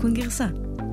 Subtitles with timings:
[0.00, 0.46] עדכון גרסה.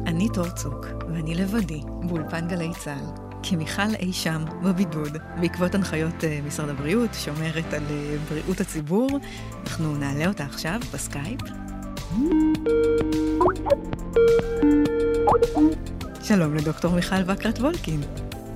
[0.05, 3.25] אני תור צוק, ואני לבדי, באולפן גלי צה"ל.
[3.43, 9.09] כי מיכל אי שם, בבידוד, בעקבות הנחיות uh, משרד הבריאות, שומרת על uh, בריאות הציבור.
[9.63, 11.39] אנחנו נעלה אותה עכשיו בסקייפ.
[16.23, 18.01] שלום לדוקטור מיכל ווקרט וולקין.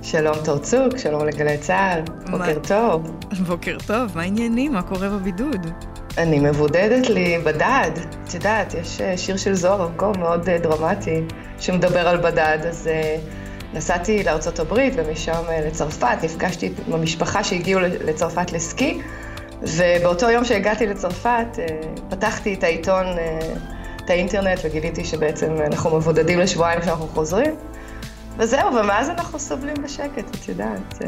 [0.02, 3.20] שלום תורצוק, שלום לגלי צה"ל, בוקר טוב.
[3.48, 4.74] בוקר טוב, מה העניינים?
[4.74, 5.91] מה קורה בבידוד?
[6.18, 7.92] אני מבודדת לי בדד.
[8.24, 11.22] את יודעת, יש אה, שיר של זוהר ארגוב מאוד אה, דרמטי
[11.60, 14.24] שמדבר על בדד, אז uh, נסעתי
[14.60, 19.02] הברית ומשם לצרפת, נפגשתי עם המשפחה שהגיעו לצרפת לסקי,
[19.62, 21.48] ובאותו יום שהגעתי לצרפת
[22.10, 23.06] פתחתי את העיתון,
[23.96, 27.56] את האינטרנט, וגיליתי שבעצם אנחנו מבודדים לשבועיים כשאנחנו חוזרים.
[28.38, 31.00] וזהו, ומאז אנחנו סובלים בשקט, את יודעת.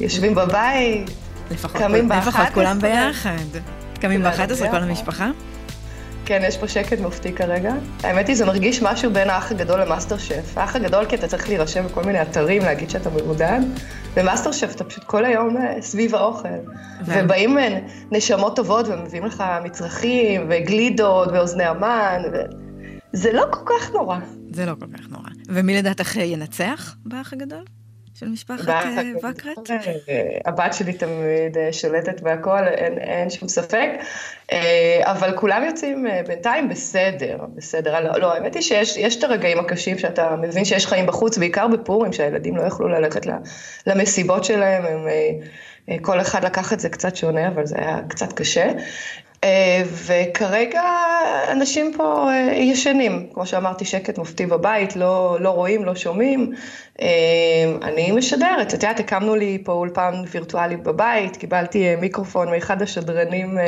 [0.00, 1.10] יושבים בבית,
[1.72, 2.16] קמים ב-11.
[2.16, 3.83] לפחות כולם ביחד.
[3.98, 5.30] קמים ב-11 כל המשפחה?
[6.26, 7.74] כן, יש פה שקט מופתי כרגע.
[8.02, 10.58] האמת היא, זה מרגיש משהו בין האח הגדול למאסטר שף.
[10.58, 13.60] האח הגדול כי אתה צריך להירשם בכל מיני אתרים, להגיד שאתה מבודד,
[14.14, 16.48] ומאסטר שף אתה פשוט כל היום אה, סביב האוכל.
[17.04, 17.78] ובאים אה,
[18.10, 22.36] נשמות טובות ומביאים לך מצרכים, וגלידות, ואוזני המן, ו...
[23.12, 24.18] זה לא כל כך נורא.
[24.50, 25.28] זה לא כל כך נורא.
[25.48, 27.64] ומי לדעתך ינצח באח הגדול?
[28.14, 29.70] של משפחת אה, וקרת?
[30.44, 33.88] הבת שלי תמיד אה, שולטת בהכל, אין, אין שום ספק,
[35.02, 38.00] אבל כולם יוצאים בינתיים בסדר, בסדר.
[38.00, 42.12] לא, לא, האמת היא שיש את הרגעים הקשים שאתה מבין שיש חיים בחוץ, בעיקר בפורים,
[42.12, 43.26] שהילדים לא יכלו ללכת
[43.86, 45.08] למסיבות שלהם, הם...
[46.02, 48.72] כל אחד לקח את זה קצת שונה, אבל זה היה קצת קשה.
[49.44, 50.82] אה, וכרגע
[51.52, 56.52] אנשים פה אה, ישנים, כמו שאמרתי, שקט מופתי בבית, לא, לא רואים, לא שומעים.
[57.00, 57.06] אה,
[57.82, 63.58] אני משדרת, את יודעת, הקמנו לי פה אולפן וירטואלי בבית, קיבלתי מיקרופון מאחד השדרנים,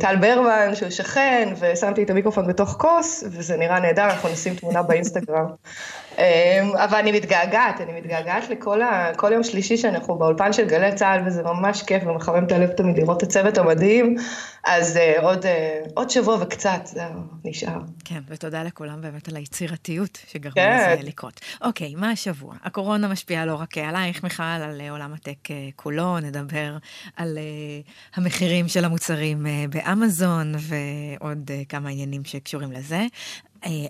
[0.00, 4.82] טל ברמן, שהוא שכן, ושמתי את המיקרופון בתוך כוס, וזה נראה נהדר, אנחנו נשים תמונה
[4.82, 5.46] באינסטגרם.
[6.18, 9.12] אמ, אבל אני מתגעגעת, אני מתגעגעת לכל ה...
[9.16, 12.98] כל יום שלישי שאנחנו באולפן של גלי צה"ל, וזה ממש כיף ומחמם את הלב תמיד
[12.98, 14.16] לראות את הצוות המדהים,
[14.64, 15.48] אז uh, עוד, uh,
[15.94, 17.78] עוד שבוע וקצת, זהו, נשאר.
[18.04, 20.92] כן, ותודה לכולם באמת על היצירתיות שגרמו כן.
[20.92, 21.40] לזה לקרות.
[21.62, 22.54] אוקיי, מה השבוע?
[22.64, 26.76] הקורונה משפיעה לא רק עלייך, מיכל, על עולם הטק כולו, נדבר
[27.16, 33.06] על uh, המחירים של המוצרים uh, באמזון ועוד uh, כמה עניינים שקשורים לזה.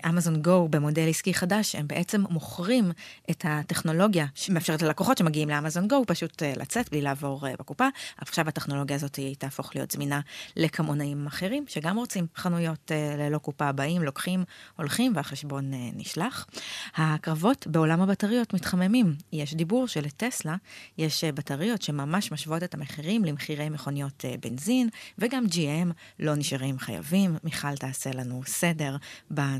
[0.09, 2.91] אמזון גו במודל עסקי חדש, הם בעצם מוכרים
[3.31, 7.87] את הטכנולוגיה שמאפשרת ללקוחות שמגיעים לאמזון גו פשוט אה, לצאת בלי לעבור אה, בקופה.
[8.17, 10.19] עכשיו הטכנולוגיה הזאת תהפוך להיות זמינה
[10.55, 14.43] לקמעונאים אחרים, שגם רוצים חנויות אה, ללא קופה, באים, לוקחים,
[14.77, 16.47] הולכים והחשבון נשלח.
[16.95, 19.15] הקרבות בעולם הבטריות מתחממים.
[19.31, 20.55] יש דיבור שלטסלה
[20.97, 27.37] יש בטריות שממש משוות את המחירים למחירי מכוניות בנזין, וגם GM לא נשארים חייבים.
[27.43, 28.95] מיכל תעשה לנו סדר.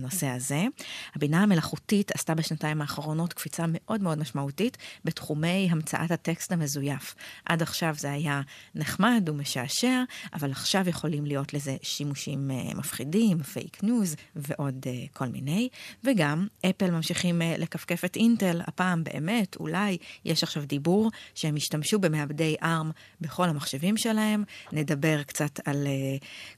[0.03, 0.66] בנושא הזה.
[1.16, 7.16] הבינה המלאכותית עשתה בשנתיים האחרונות קפיצה מאוד מאוד משמעותית בתחומי המצאת הטקסט המזויף.
[7.46, 8.41] עד עכשיו זה היה
[8.75, 10.03] נחמד ומשעשע,
[10.34, 15.69] אבל עכשיו יכולים להיות לזה שימושים uh, מפחידים, פייק ניוז ועוד uh, כל מיני.
[16.03, 22.00] וגם אפל ממשיכים uh, לכפכף את אינטל, הפעם באמת, אולי יש עכשיו דיבור שהם ישתמשו
[22.00, 22.91] במעבדי ARM
[23.22, 24.44] בכל המחשבים שלהם.
[24.72, 25.88] נדבר קצת על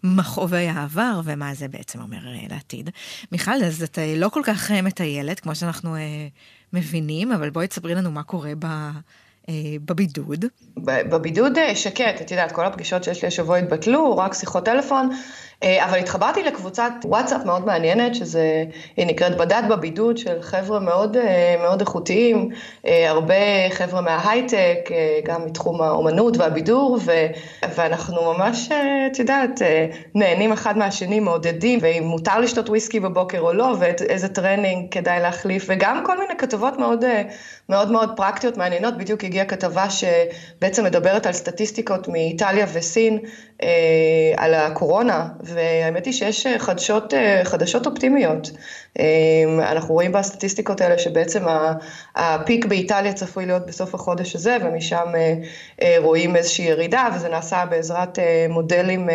[0.04, 2.20] מכאובי העבר ומה זה בעצם אומר
[2.50, 2.90] לעתיד.
[3.36, 6.28] מיכל, אז את אה, לא כל כך אה, מטיילת, כמו שאנחנו אה,
[6.74, 8.66] מבינים, אבל בואי תספרי לנו מה קורה ב...
[9.50, 9.54] אה,
[9.86, 10.46] בבידוד?
[10.78, 15.18] בבידוד שקט, את יודעת, כל הפגישות שיש לי השבוע התבטלו, רק שיחות טלפון, אה,
[15.64, 18.64] אבל התחברתי לקבוצת וואטסאפ מאוד מעניינת, שזה,
[18.98, 22.50] היא נקראת בדד בבידוד, של חבר'ה מאוד, אה, מאוד איכותיים,
[22.88, 23.36] אה, הרבה
[23.70, 24.90] חבר'ה מההייטק,
[25.26, 27.12] גם מתחום האומנות והבידור, ו,
[27.76, 28.70] ואנחנו ממש,
[29.12, 29.62] את יודעת,
[30.16, 35.66] נהנים אחד מהשני, מעודדים, ואם מותר לשתות וויסקי בבוקר או לא, ואיזה טרנינג כדאי להחליף,
[35.68, 37.06] וגם כל מיני כתבות מאוד
[37.70, 38.98] מאוד, מאוד פרקטיות, מעניינות.
[38.98, 43.20] בדיוק הגיעה כתבה שבעצם מדברת על סטטיסטיקות מאיטליה וסין,
[44.38, 48.52] על הקורונה, והאמת היא שיש אה, חדשות, אה, חדשות אופטימיות.
[49.00, 51.44] אה, אנחנו רואים בסטטיסטיקות האלה שבעצם
[52.16, 55.06] הפיק באיטליה צפוי להיות בסוף החודש הזה, ומשם
[55.98, 58.20] רואים איזושהי ירידה, וזה נעשה בעזרת
[58.50, 59.10] מודלים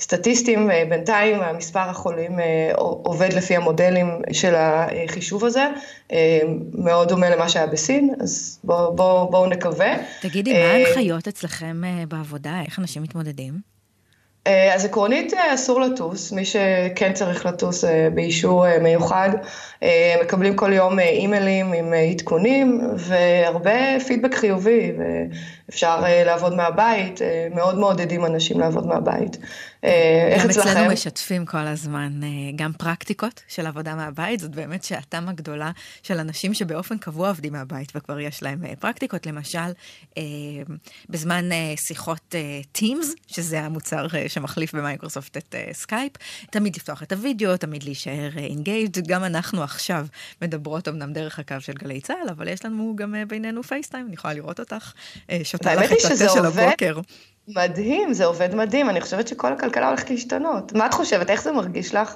[0.00, 0.70] סטטיסטיים.
[0.88, 2.38] בינתיים המספר החולים
[2.76, 5.64] עובד לפי המודלים של החישוב הזה,
[6.74, 9.94] מאוד דומה למה שהיה בסין, אז בואו בוא, בוא נקווה.
[10.20, 12.60] תגידי, מה ההנחיות אצלכם בעבודה?
[12.66, 13.73] איך אנשים מתמודדים?
[14.46, 19.28] אה, אז עקרונית אה, אסור לטוס, מי שכן צריך לטוס אה, באישור מיוחד,
[20.22, 27.20] מקבלים כל יום אימיילים עם עדכונים והרבה פידבק חיובי ואפשר לעבוד מהבית,
[27.54, 29.36] מאוד מעודדים אנשים לעבוד מהבית.
[29.82, 30.68] איך אצלכם?
[30.68, 32.20] גם אצלנו משתפים כל הזמן
[32.56, 35.70] גם פרקטיקות של עבודה מהבית, זאת באמת שעתם הגדולה
[36.02, 39.72] של אנשים שבאופן קבוע עובדים מהבית וכבר יש להם פרקטיקות, למשל
[41.08, 42.34] בזמן שיחות
[42.78, 46.12] Teams, שזה המוצר שמחליף במייקרוסופט את סקייפ,
[46.50, 50.06] תמיד לפתוח את הוידאו, תמיד להישאר engaged, גם אנחנו עכשיו
[50.42, 54.34] מדברות אמנם דרך הקו של גלי צה"ל, אבל יש לנו גם בינינו FaceTime, אני יכולה
[54.34, 54.92] לראות אותך,
[55.42, 57.00] שותה לך את התה של הבוקר.
[57.48, 60.72] מדהים, זה עובד מדהים, אני חושבת שכל הכלכלה הולכת להשתנות.
[60.72, 62.14] מה את חושבת, איך זה מרגיש לך?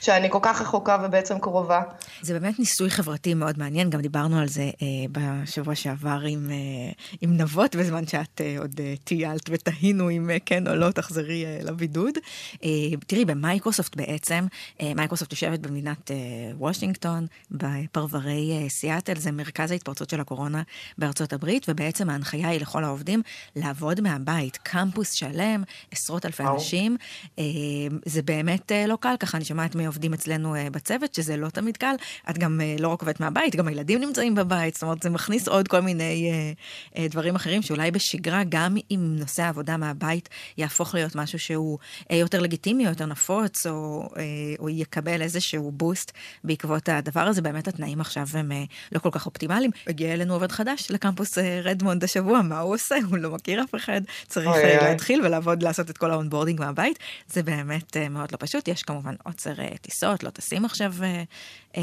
[0.00, 1.82] שאני כל כך רחוקה ובעצם קרובה.
[2.22, 6.56] זה באמת ניסוי חברתי מאוד מעניין, גם דיברנו על זה אה, בשבוע שעבר עם, אה,
[7.20, 11.44] עם נבות, בזמן שאת אה, עוד אה, טיילת ותהינו אם אה, כן או לא תחזרי
[11.46, 12.14] אה, לבידוד.
[12.64, 12.68] אה,
[13.06, 14.46] תראי, במייקרוסופט בעצם,
[14.80, 16.16] אה, מייקרוסופט יושבת במדינת אה,
[16.58, 20.62] וושינגטון, בפרברי אה, סיאטל, זה מרכז ההתפרצות של הקורונה
[20.98, 23.22] בארצות הברית, ובעצם ההנחיה היא לכל העובדים
[23.56, 26.96] לעבוד מהבית, קמפוס שלם, עשרות אלפי אנשים.
[27.38, 27.44] אה,
[28.04, 29.87] זה באמת אה, לא קל, ככה אני שומעת מ...
[29.88, 31.94] עובדים אצלנו uh, בצוות, שזה לא תמיד קל.
[32.30, 35.48] את גם uh, לא רק עובדת מהבית, גם הילדים נמצאים בבית, זאת אומרת, זה מכניס
[35.48, 36.32] עוד כל מיני
[36.94, 41.78] uh, דברים אחרים, שאולי בשגרה, גם אם נושא העבודה מהבית יהפוך להיות משהו שהוא
[42.10, 44.08] יותר לגיטימי, או יותר נפוץ, או,
[44.58, 46.12] או יקבל איזשהו בוסט
[46.44, 48.52] בעקבות הדבר הזה, באמת התנאים עכשיו הם
[48.92, 49.70] לא כל כך אופטימליים.
[49.86, 52.96] הגיע אלינו עובד חדש לקמפוס רדמונד השבוע, מה הוא עושה?
[53.10, 56.98] הוא לא מכיר אף אחד, צריך אוי, להתחיל ולעבוד, לעשות את כל ה onboarding מהבית.
[57.28, 58.68] זה באמת מאוד לא פשוט.
[58.68, 61.22] יש כמובן עוצר טיסות, לא טסים עכשיו אה,
[61.76, 61.82] אה,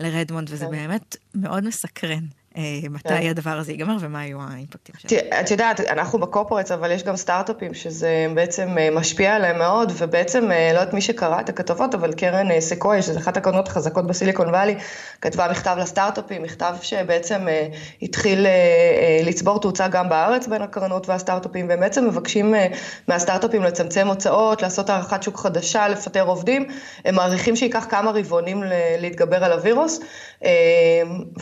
[0.00, 0.70] לרדמונד, וזה כן.
[0.70, 2.24] באמת מאוד מסקרן.
[2.56, 3.26] אה, מתי כן.
[3.30, 5.18] הדבר הזה ייגמר ומה יהיו האימפקטים שלו.
[5.40, 10.52] את יודעת, אנחנו בקורפורטס, אבל יש גם סטארט-אפים שזה בעצם אה, משפיע עליהם מאוד, ובעצם,
[10.52, 14.48] אה, לא יודעת מי שקרא את הכתבות, אבל קרן סקויה, שזו אחת הקרנות החזקות בסיליקון
[14.48, 14.74] וואלי,
[15.20, 17.46] כתבה מכתב לסטארט-אפים, מכתב שבעצם
[18.02, 18.46] התחיל
[19.24, 22.54] לצבור תאוצה גם בארץ בין הקרנות והסטארט-אפים, והם בעצם מבקשים
[23.08, 26.66] מהסטארט-אפים לצמצם הוצאות, לעשות הערכת שוק חדשה, לפטר עובדים,
[27.04, 28.62] הם מעריכים שייקח כמה רבעונים
[28.98, 30.00] להתגבר על הווירוס,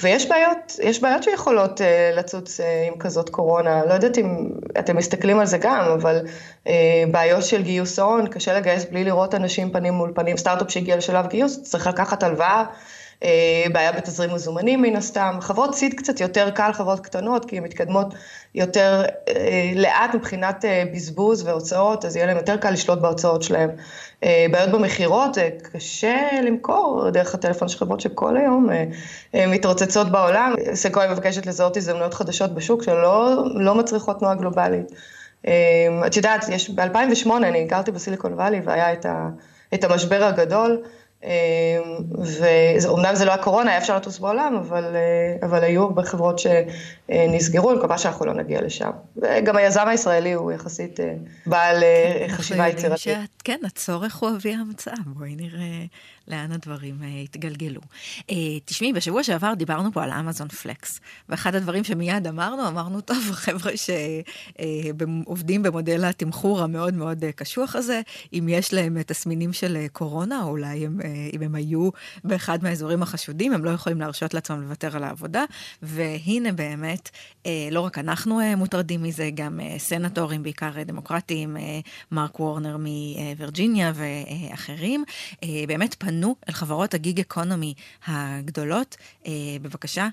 [0.00, 1.84] ויש בעיות, יש בעיות שיכולות uh,
[2.16, 6.20] לצוץ uh, עם כזאת קורונה, לא יודעת אם אתם מסתכלים על זה גם, אבל
[6.64, 6.68] uh,
[7.10, 11.26] בעיות של גיוס הון, קשה לגייס בלי לראות אנשים פנים מול פנים, סטארט-אפ שהגיע לשלב
[11.26, 12.64] גיוס, צריך לקחת הלוואה.
[13.72, 15.38] בעיה בתזרים מזומנים מן הסתם.
[15.40, 18.14] חברות סיד קצת יותר קל, חברות קטנות, כי הן מתקדמות
[18.54, 19.02] יותר
[19.74, 20.64] לאט מבחינת
[20.94, 23.70] בזבוז והוצאות, אז יהיה להם יותר קל לשלוט בהוצאות שלהם.
[24.24, 25.38] אה, בעיות במכירות,
[25.72, 28.84] קשה למכור דרך הטלפון של חברות שכל היום אה,
[29.34, 30.54] אה, מתרוצצות בעולם.
[30.74, 34.92] סקוי מבקשת לזהות הזדמנויות חדשות בשוק שלא לא מצריכות תנועה גלובלית.
[36.06, 39.28] את יודעת, ב-2008 אני הכרתי בסיליקון וואלי והיה את, ה,
[39.74, 40.82] את המשבר הגדול.
[42.82, 44.84] ואומנם זה לא הקורונה, היה אפשר לטוס בעולם, אבל,
[45.42, 48.90] אבל היו הרבה חברות שנסגרו, אני מקווה שאנחנו לא נגיע לשם.
[49.16, 51.00] וגם היזם הישראלי הוא יחסית
[51.46, 51.82] בעל
[52.28, 53.18] חשיבה יצירתית.
[53.44, 55.84] כן, הצורך הוא אבי המצב, בואי נראה
[56.28, 57.80] לאן הדברים uh, התגלגלו.
[58.18, 58.24] Uh,
[58.64, 63.72] תשמעי, בשבוע שעבר דיברנו פה על אמזון פלקס, ואחד הדברים שמיד אמרנו, אמרנו, טוב, חבר'ה
[65.26, 68.00] שעובדים uh, במודל התמחור המאוד מאוד קשוח הזה,
[68.32, 71.00] אם יש להם תסמינים של קורונה, או אולי הם,
[71.32, 71.90] אם הם היו
[72.24, 75.44] באחד מהאזורים החשודים, הם לא יכולים להרשות לעצמם לוותר על העבודה,
[75.82, 77.10] והנה באמת,
[77.70, 81.60] לא רק אנחנו מוטרדים מזה, גם סנטורים, בעיקר דמוקרטיים, uh,
[82.12, 85.04] מרק וורנר מווירג'יניה ואחרים,
[85.68, 87.74] באמת פנו פנו אל חברות הגיג אקונומי
[88.06, 90.08] הגדולות, אה, בבקשה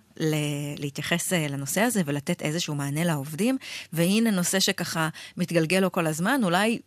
[0.78, 3.58] להתייחס אה, לנושא הזה ולתת איזשהו מענה לעובדים.
[3.94, 6.80] והנה נושא שככה מתגלגל לו כל הזמן, אולי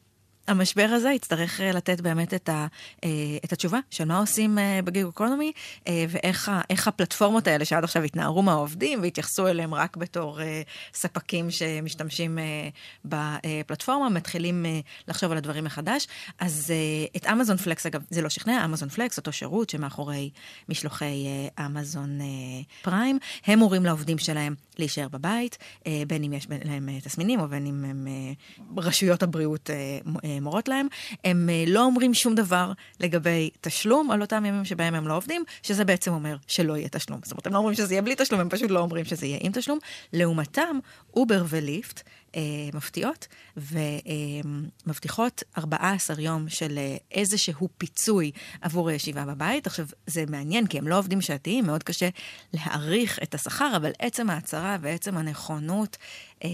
[0.49, 2.67] המשבר הזה יצטרך אה, לתת באמת את, ה,
[3.05, 3.11] אה,
[3.45, 5.53] את התשובה של מה עושים אה, בגיג אקונומי,
[5.89, 10.41] ואיך הפלטפורמות האלה שעד עכשיו התנערו מהעובדים והתייחסו אליהם רק בתור
[10.95, 12.39] ספקים שמשתמשים
[13.05, 14.67] בפלטפורמה, מתחילים
[15.09, 16.07] לחשוב על הדברים מחדש.
[16.39, 16.73] אז
[17.17, 20.31] את אמזון פלקס, אגב, זה לא שכנע, אמזון פלקס, אותו שירות שמאחורי
[20.69, 21.27] משלוחי
[21.67, 22.19] אמזון
[22.83, 25.59] פריים, הם מורים לעובדים שלהם להישאר בבית,
[26.07, 28.07] בין אם יש להם תסמינים או בין אם הם
[28.77, 29.71] רשויות הבריאות
[30.41, 30.87] מורות להם,
[31.25, 35.45] הם אה, לא אומרים שום דבר לגבי תשלום על אותם ימים שבהם הם לא עובדים,
[35.63, 37.21] שזה בעצם אומר שלא יהיה תשלום.
[37.23, 39.39] זאת אומרת, הם לא אומרים שזה יהיה בלי תשלום, הם פשוט לא אומרים שזה יהיה
[39.41, 39.79] עם תשלום.
[40.13, 40.79] לעומתם,
[41.15, 42.03] אובר וליפט,
[42.37, 42.41] אה,
[42.75, 49.67] מפתיעות, ומבטיחות 14 יום של אה, איזשהו פיצוי עבור הישיבה בבית.
[49.67, 52.09] עכשיו, זה מעניין, כי הם לא עובדים שעתיים, מאוד קשה
[52.53, 55.97] להעריך את השכר, אבל עצם ההצהרה ועצם הנכונות
[56.45, 56.51] אה,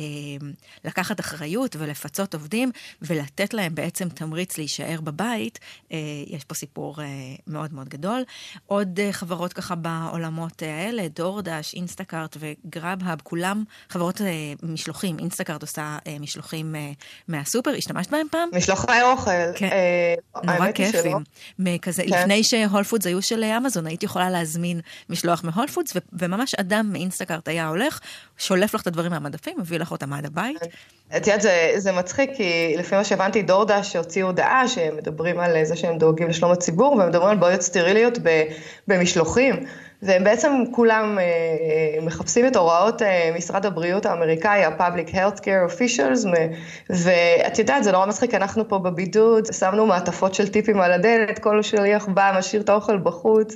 [0.85, 2.71] לקחת אחריות ולפצות עובדים
[3.03, 5.59] ולתת להם בעצם תמריץ להישאר בבית,
[5.93, 7.07] אה, יש פה סיפור אה,
[7.47, 8.23] מאוד מאוד גדול.
[8.67, 15.97] עוד אה, חברות ככה בעולמות האלה, דורדש, אינסטקארט וגראב-האב, כולם חברות אה, משלוחים, אינסטקארט עושה
[16.21, 16.75] משלוחים
[17.29, 18.49] מהסופר, השתמשת בהם פעם?
[18.53, 19.31] משלוחי אוכל.
[19.55, 19.69] כן,
[20.45, 21.17] נורא כיפים.
[21.83, 22.09] כזה, כן.
[22.09, 27.49] לפני שהול פודס היו של אמזון, היית יכולה להזמין משלוח מהול פודס, וממש אדם מאינסטקארט
[27.49, 28.01] היה הולך,
[28.39, 30.57] שולף לך את הדברים מהמדפים, מביא לך אותם עד הבית.
[31.17, 35.65] את יודעת, זה, זה מצחיק, כי לפי מה שהבנתי, דורדש שהוציאו הודעה שהם מדברים על
[35.65, 38.19] זה שהם דואגים לשלום הציבור, והם מדברים על בעיות סטריליות
[38.89, 39.67] במשלוחים.
[40.02, 46.26] והם בעצם כולם אה, מחפשים את הוראות אה, משרד הבריאות האמריקאי, ה-Public Health Care Officials,
[46.90, 51.62] ואת יודעת, זה נורא מצחיק, אנחנו פה בבידוד, שמנו מעטפות של טיפים על הדלת, כל
[51.62, 53.55] שליח בא, משאיר את האוכל בחוץ.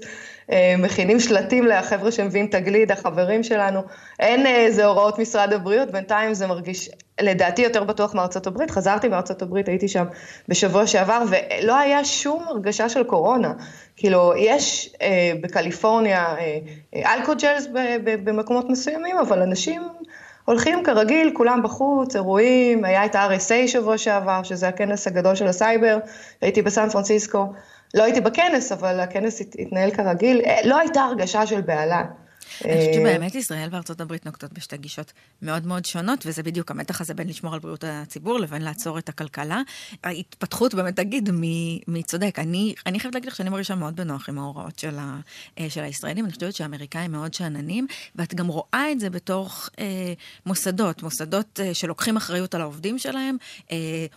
[0.51, 3.81] אה, מכינים שלטים לחבר'ה שמביאים תגלית, החברים שלנו.
[4.21, 8.71] אין איזה הוראות משרד הבריאות, בינתיים זה מרגיש, לדעתי יותר בטוח מארצות הברית.
[8.71, 10.05] חזרתי מארצות הברית, הייתי שם
[10.49, 13.53] בשבוע שעבר, ולא היה שום הרגשה של קורונה.
[13.97, 16.59] כאילו, יש אה, בקליפורניה אה,
[16.95, 17.69] אה, אלכוג'לס
[18.03, 19.83] במקומות מסוימים, אבל אנשים
[20.45, 25.99] הולכים כרגיל, כולם בחוץ, אירועים, היה את ה-RSA שבוע שעבר, שזה הכנס הגדול של הסייבר,
[26.41, 27.53] הייתי בסן פרנסיסקו.
[27.95, 32.03] לא הייתי בכנס, אבל הכנס התנהל כרגיל, אה, לא הייתה הרגשה של בהלה.
[32.65, 37.01] אני חושבת שבאמת ישראל וארצות הברית נוקטות בשתי גישות מאוד מאוד שונות, וזה בדיוק המתח
[37.01, 39.61] הזה בין לשמור על בריאות הציבור לבין לעצור את הכלכלה.
[40.05, 41.31] ההתפתחות באמת תגיד
[41.89, 42.39] מי צודק.
[42.39, 45.21] אני, אני חייבת להגיד לך שאני מרגישה מאוד בנוח עם ההוראות של, ה,
[45.59, 46.25] אה, של הישראלים.
[46.25, 50.13] אני חושבת שהאמריקאים מאוד שאננים, ואת גם רואה את זה בתוך אה,
[50.47, 53.37] מוסדות, מוסדות אה, שלוקחים אחריות על העובדים שלהם.
[53.73, 53.77] אה,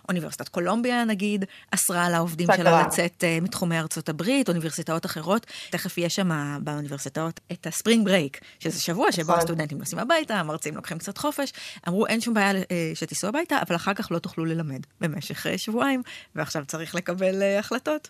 [0.10, 5.46] אוניברסיטת קולומביה, נגיד, אסרה על העובדים שלה לצאת אה, מתחומי ארצות הברית, אוניברסיטאות אחרות.
[5.70, 8.39] תכף יש שם באוניברסיטאות את הספרינג ברייק.
[8.60, 9.38] שזה שבוע שבו נכון.
[9.39, 11.53] הסטודנטים נוסעים הביתה, המרצים לוקחים קצת חופש.
[11.88, 15.57] אמרו, אין שום בעיה אה, שתיסעו הביתה, אבל אחר כך לא תוכלו ללמד במשך אה,
[15.57, 16.01] שבועיים,
[16.36, 18.10] ועכשיו צריך לקבל אה, החלטות.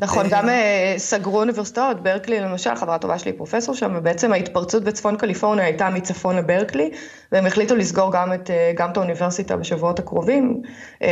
[0.00, 0.48] נכון, גם
[0.96, 6.36] סגרו אוניברסיטאות, ברקלי למשל, חברה טובה שלי פרופסור שם, ובעצם ההתפרצות בצפון קליפורניה הייתה מצפון
[6.36, 6.90] לברקלי,
[7.32, 10.62] והם החליטו לסגור גם את, גם את האוניברסיטה בשבועות הקרובים.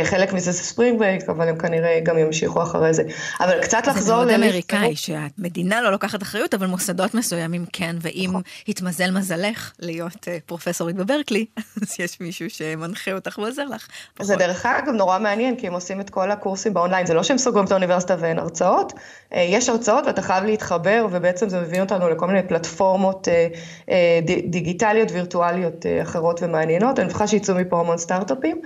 [0.03, 3.03] חלק מזה זה spring break, אבל הם כנראה גם ימשיכו אחרי זה.
[3.39, 4.03] אבל קצת לחזור.
[4.03, 8.41] זה מאוד אמריקאי, שהמדינה לא לוקחת אחריות, אבל מוסדות מסוימים כן, ואם נכון.
[8.67, 11.45] התמזל מזלך להיות פרופסורית בברקלי,
[11.81, 13.87] אז יש מישהו שמנחה אותך ועוזר לך.
[14.21, 17.37] זה דרך אגב נורא מעניין, כי הם עושים את כל הקורסים באונליין, זה לא שהם
[17.37, 18.93] סוגרים את האוניברסיטה ואין הרצאות,
[19.33, 23.47] אה, יש הרצאות ואתה חייב להתחבר, ובעצם זה מביא אותנו לכל מיני פלטפורמות אה,
[23.89, 28.61] אה, דיגיטליות, וירטואליות אחרות ומעניינות, אני מפחד שיצאו מפה המון סטארט-אפים.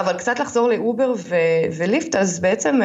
[0.00, 1.12] אבל קצת לחזור לאובר
[1.76, 2.80] וליפט, אז בעצם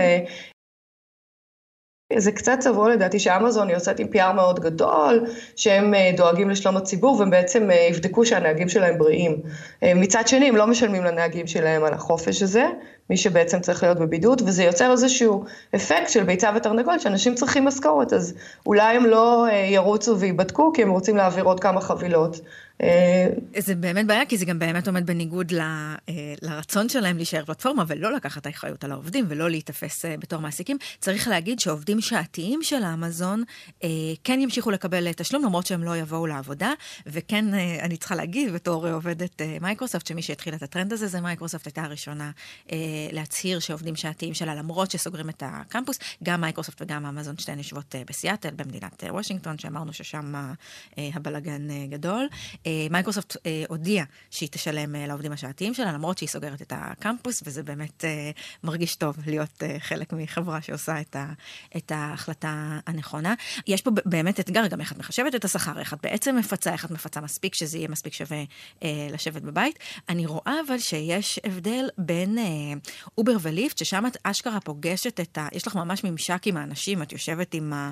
[2.18, 7.20] זה קצת צבוע לדעתי שאמזון יוצאת עם PR מאוד גדול, שהם אה, דואגים לשלום הציבור
[7.20, 9.42] והם בעצם אה, יבדקו שהנהגים שלהם בריאים.
[9.84, 12.66] אה, מצד שני, הם לא משלמים לנהגים שלהם על החופש הזה,
[13.10, 15.44] מי שבעצם צריך להיות בבידוד, וזה יוצר איזשהו
[15.76, 18.34] אפקט של ביצה ותרנגול, שאנשים צריכים משכורת, אז
[18.66, 22.40] אולי הם לא ירוצו וייבדקו, כי הם רוצים להעביר עוד כמה חבילות.
[22.84, 25.98] אה, זה באמת בעיה, כי זה גם באמת עומד בניגוד ל, אה,
[26.42, 30.78] לרצון שלהם להישאר פלטפורמה ולא לקחת האחריות על העובדים ולא להיתפס אה, בתור מעסיקים.
[31.00, 33.44] צריך להגיד שעובדים שעתיים של האמזון
[34.24, 36.72] כן ימשיכו לקבל תשלום, למרות שהם לא יבואו לעבודה,
[37.06, 37.46] וכן,
[37.82, 42.32] אני צריכה להגיד, בתור עובדת מייקרוסופט, שמי שהתחיל את הטרנד הזה זה מייקרוסופט, הייתה הראשונה
[43.12, 48.50] להצהיר שעובדים שעתיים שלה, למרות שסוגרים את הקמפוס, גם מייקרוסופט וגם אמזון שתיהן יושבות בסיאטל,
[48.56, 50.34] במדינת וושינגטון, שאמרנו ששם
[50.98, 52.28] הבלגן גדול.
[52.90, 57.64] מייקרוסופט אה, הודיעה שהיא תשלם אה, לעובדים השעתיים שלה, למרות שהיא סוגרת את הקמפוס, וזה
[57.64, 58.32] באמת אה,
[58.64, 61.34] מרגיש טוב להיות חלק מחברה שעושה את, ה,
[61.78, 63.34] את ההחלטה הנכונה.
[63.68, 66.86] יש פה באמת אתגר, גם איך את מחשבת את השכר, איך את בעצם מפצה, איך
[66.86, 68.44] את מפצה מספיק, שזה יהיה מספיק שווה
[69.12, 69.80] לשבת בבית.
[70.10, 72.38] אני רואה אבל שיש הבדל בין
[73.18, 75.48] אובר וליפט, ששם את אשכרה פוגשת את ה...
[75.52, 77.92] יש לך ממש ממשק עם האנשים, את יושבת עם, ה,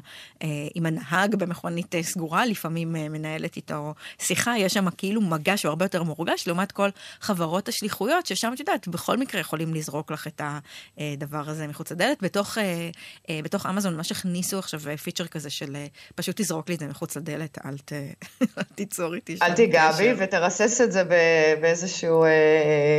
[0.75, 6.03] עם הנהג במכונית סגורה, לפעמים מנהלת איתו שיחה, יש שם כאילו מגע שהוא הרבה יותר
[6.03, 6.89] מורגש, לעומת כל
[7.21, 10.41] חברות השליחויות, ששם את יודעת, בכל מקרה יכולים לזרוק לך את
[10.97, 12.21] הדבר הזה מחוץ לדלת.
[12.21, 12.89] בתוך, אה,
[13.29, 15.85] אה, בתוך אמזון ממש הכניסו עכשיו פיצ'ר כזה של אה,
[16.15, 17.93] פשוט תזרוק לי את זה מחוץ לדלת, אל, ת,
[18.75, 19.45] תיצור איתי שם.
[19.45, 21.03] אל תיגע בי ותרסס את זה
[21.61, 22.25] באיזשהו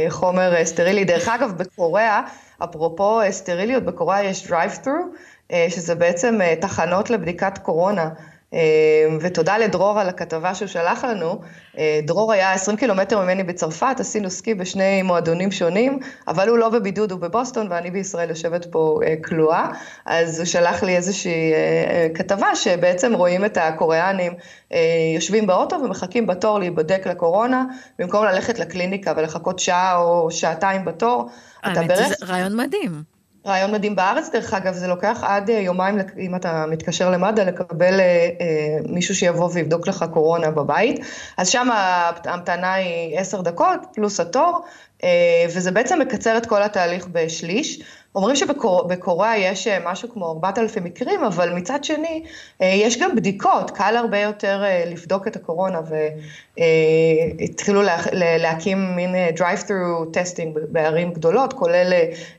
[0.08, 1.04] חומר סטרילי.
[1.04, 2.22] דרך אגב, בקוריאה,
[2.64, 8.08] אפרופו סטריליות, בקוריאה יש drive-thru, שזה בעצם תחנות לבדיקת קורונה.
[8.52, 11.40] אמ, ותודה לדרור על הכתבה שהוא שלח לנו.
[11.78, 16.68] אה, דרור היה 20 קילומטר ממני בצרפת, עשינו סקי בשני מועדונים שונים, אבל הוא לא
[16.68, 19.68] בבידוד, הוא בבוסטון, ואני בישראל יושבת פה אה, כלואה.
[20.06, 24.32] אז הוא שלח לי איזושהי אה, כתבה שבעצם רואים את הקוריאנים
[25.14, 27.64] יושבים באוטו ומחכים בתור להיבדק לקורונה,
[27.98, 31.28] במקום ללכת לקליניקה ולחכות שעה או שעתיים בתור.
[31.62, 33.11] האמת, זה רעיון מדהים.
[33.46, 38.00] רעיון מדהים בארץ, דרך אגב, זה לוקח עד אה, יומיים, אם אתה מתקשר למד"א, לקבל
[38.00, 41.00] אה, אה, מישהו שיבוא ויבדוק לך קורונה בבית.
[41.36, 44.64] אז שם ההמתנה היא עשר דקות, פלוס התור,
[45.54, 47.82] וזה בעצם מקצר את כל התהליך בשליש.
[48.14, 52.22] אומרים שבקוריאה יש אה, משהו כמו 4,000 מקרים, אבל מצד שני,
[52.62, 55.80] אה, יש גם בדיקות, קל הרבה יותר אה, לבדוק את הקורונה,
[56.58, 61.92] והתחילו להקים מין drive-through טסטינג בערים גדולות, כולל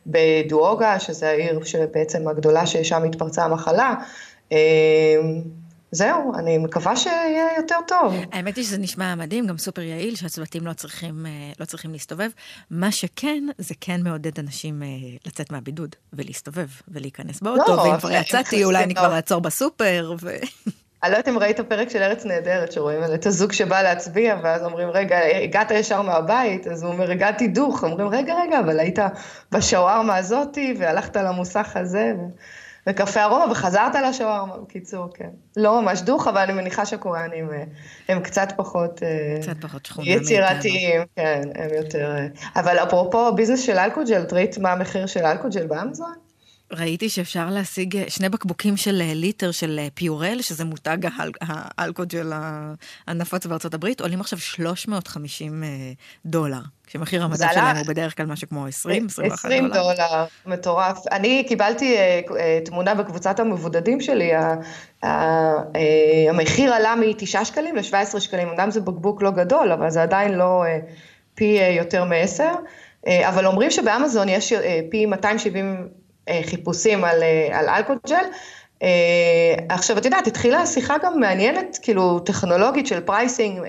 [0.08, 3.94] בדואוגה, שזה העיר שבעצם הגדולה ששם התפרצה המחלה.
[5.94, 8.14] זהו, אני מקווה שיהיה יותר טוב.
[8.32, 12.30] האמת היא שזה נשמע מדהים, גם סופר יעיל, שהצוותים לא צריכים, אה, לא צריכים להסתובב.
[12.72, 14.88] מה שכן, זה כן מעודד אנשים אה,
[15.26, 20.14] לצאת מהבידוד ולהסתובב ולהיכנס באוטו, לא, ואם כבר יצאתי, אולי אני כבר אעצור בסופר.
[20.22, 20.30] ו...
[21.04, 24.64] אני לא יודעת אם ראית פרק של ארץ נהדרת, שרואים את הזוג שבא להצביע, ואז
[24.64, 26.68] אומרים, רגע, הגעת ישר מהבית?
[26.68, 27.84] אז הוא אומר, הגעתי דוך.
[27.84, 29.00] אומרים, רגע, רגע, אבל היית
[29.52, 32.14] בשווארמה הזאתי, והלכת למוסך הזה.
[32.88, 35.30] וקפה ארומה, וחזרת לשווארמה, בקיצור, כן.
[35.58, 37.64] לא ממש דוך, אבל אני מניחה שהקוריאנים אה,
[38.10, 39.04] הם קצת פחות...
[39.04, 42.16] אה, קצת פחות יצירתיים, כן, הם יותר...
[42.16, 46.14] אה, אבל אפרופו ביזנס של אלכוג'ל, תראית מה המחיר של אלכוג'ל באמזון?
[46.74, 50.98] ראיתי שאפשר להשיג שני בקבוקים של ליטר של פיורל, שזה מותג
[51.42, 52.32] האלכוג'ל
[53.08, 55.64] הנפוץ בארצות הברית, עולים עכשיו 350
[56.26, 56.60] דולר.
[56.88, 59.92] כשמחיר המדע שלהם הוא בדרך כלל משהו כמו 20, 21 20 דולר.
[59.92, 61.08] 20 דולר, מטורף.
[61.12, 61.96] אני קיבלתי
[62.66, 64.32] תמונה בקבוצת המבודדים שלי,
[66.30, 70.64] המחיר עלה מ-9 שקלים ל-17 שקלים, אמנם זה בקבוק לא גדול, אבל זה עדיין לא
[71.36, 74.54] פי יותר מ-10, uh, אבל אומרים שבאמזון יש
[74.92, 76.03] פי 270 uh,
[76.46, 78.26] חיפושים על, uh, על אלכוג'ל,
[78.80, 78.86] Uh,
[79.70, 83.62] עכשיו, את יודעת, התחילה שיחה גם מעניינת, כאילו, טכנולוגית של pricing,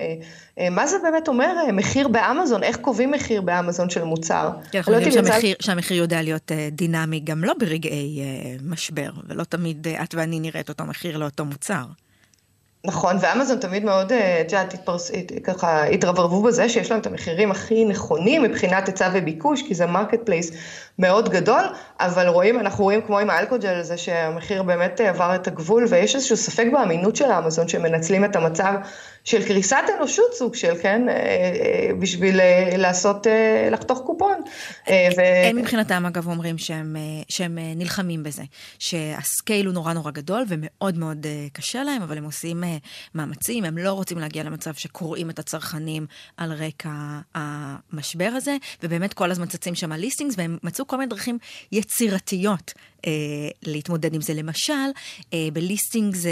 [0.71, 4.49] מה זה באמת אומר מחיר באמזון, איך קובעים מחיר באמזון של מוצר.
[4.71, 8.21] כן, אנחנו לא יודעים שהמחיר, שהמחיר יודע להיות דינמי גם לא ברגעי
[8.63, 11.83] משבר, ולא תמיד את ואני נראית אותו מחיר לאותו מוצר.
[12.85, 15.11] נכון, ואמזון תמיד מאוד, אה, את יודעת, התפרס...
[15.43, 20.51] ככה התרברבו בזה שיש להם את המחירים הכי נכונים מבחינת היצע וביקוש, כי זה marketplace
[20.99, 21.63] מאוד גדול,
[21.99, 26.37] אבל רואים, אנחנו רואים כמו עם האלכוג'ל, זה שהמחיר באמת עבר את הגבול, ויש איזשהו
[26.37, 28.73] ספק באמינות של אמזון, שמנצלים את המצב
[29.25, 33.27] של קריסת אנושות סוג של, כן, אה, אה, בשביל אה, לעשות,
[33.71, 34.41] לחתוך קופון.
[34.89, 35.21] ו...
[35.49, 36.95] הם מבחינתם אגב אומרים שהם,
[37.29, 38.43] שהם נלחמים בזה,
[38.79, 42.63] שהסקייל הוא נורא נורא גדול ומאוד מאוד קשה להם, אבל הם עושים
[43.15, 46.05] מאמצים, הם לא רוצים להגיע למצב שקוראים את הצרכנים
[46.37, 46.89] על רקע
[47.35, 51.37] המשבר הזה, ובאמת כל הזמן צצים שם הליסטינגס, והם מצאו כל מיני דרכים
[51.71, 52.73] יצירתיות
[53.05, 53.11] אה,
[53.63, 54.33] להתמודד עם זה.
[54.33, 54.73] למשל,
[55.33, 56.31] אה, בליסטינגס אה,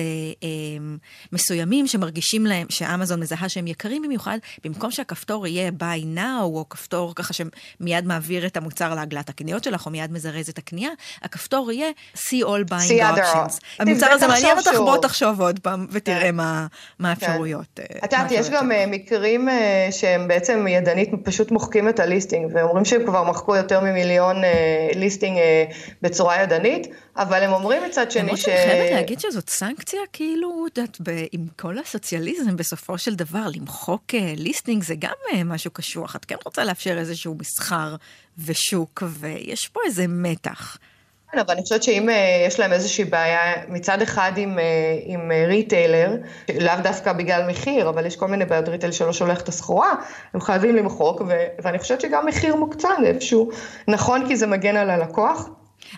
[1.32, 7.16] מסוימים שמרגישים להם, שאמזון מזהה שהם יקרים במיוחד, במקום שהכפתור יהיה buy now, או כפתור
[7.16, 10.90] ככה שמיד מעביר את המוצר לעגלת הקניות שלך, או מיד מזרז את הקנייה,
[11.22, 13.60] הכפתור יהיה see all buying see options.
[13.80, 16.36] המוצר הזה מעניין אותך, בוא תחשוב עוד פעם ותראה כן.
[16.36, 16.68] מה,
[17.00, 17.66] מה האפשרויות.
[17.76, 17.84] כן.
[17.98, 19.50] את יודעת, יש גם מקרים
[19.92, 24.36] שהם בעצם ידנית פשוט מוחקים את הליסטינג, ואומרים שהם כבר מחקו יותר ממיליון
[24.96, 25.38] ליסטינג
[26.02, 26.62] בצורה ידנית.
[26.63, 28.49] שמאלנית, אבל הם אומרים מצד שני ש...
[28.49, 30.97] אני חייבת להגיד שזאת סנקציה, כאילו, את יודעת,
[31.32, 34.04] עם כל הסוציאליזם בסופו של דבר, למחוק
[34.38, 36.15] listing אה, זה גם אה, משהו קשוח.
[36.15, 37.95] את כן רוצה לאפשר איזשהו מסחר
[38.45, 40.78] ושוק, ויש פה איזה מתח.
[41.32, 42.12] כן, אבל אני חושבת שאם uh,
[42.47, 44.60] יש להם איזושהי בעיה, מצד אחד עם,
[45.06, 46.15] עם retailer,
[46.60, 49.93] לאו דווקא בגלל מחיר, אבל יש כל מיני בעיות retailer שלא שולח את הסחורה,
[50.34, 53.49] הם חייבים למחוק, ו- ואני חושבת שגם מחיר מוקצן איפשהו
[53.88, 55.49] נכון כי זה מגן על הלקוח,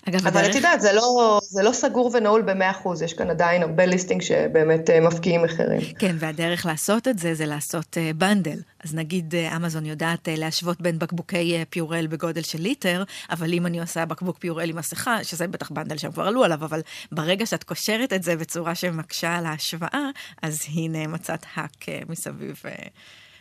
[0.10, 0.50] אגב, אבל.
[0.50, 4.90] את יודעת, זה לא, זה לא סגור ונעול ב-100%, יש כאן עדיין הרבה listing שבאמת
[4.90, 5.82] אה, מפקיעים מחירים.
[6.00, 8.52] כן, והדרך לעשות את זה, זה לעשות bundle.
[8.52, 13.66] אה, אז נגיד אה, אמזון יודעת להשוות בין בקבוקי פיורל בגודל של ליטר, אבל אם
[13.66, 17.46] אני עושה בקבוק פיורל עם מסכה, שזה בטח bundle שהם כבר עלו עליו, אבל ברגע
[17.46, 20.10] שאת קושרת את זה בצורה שמקשה על ההשוואה,
[20.42, 22.62] אז הנה מצאת hack מסביב,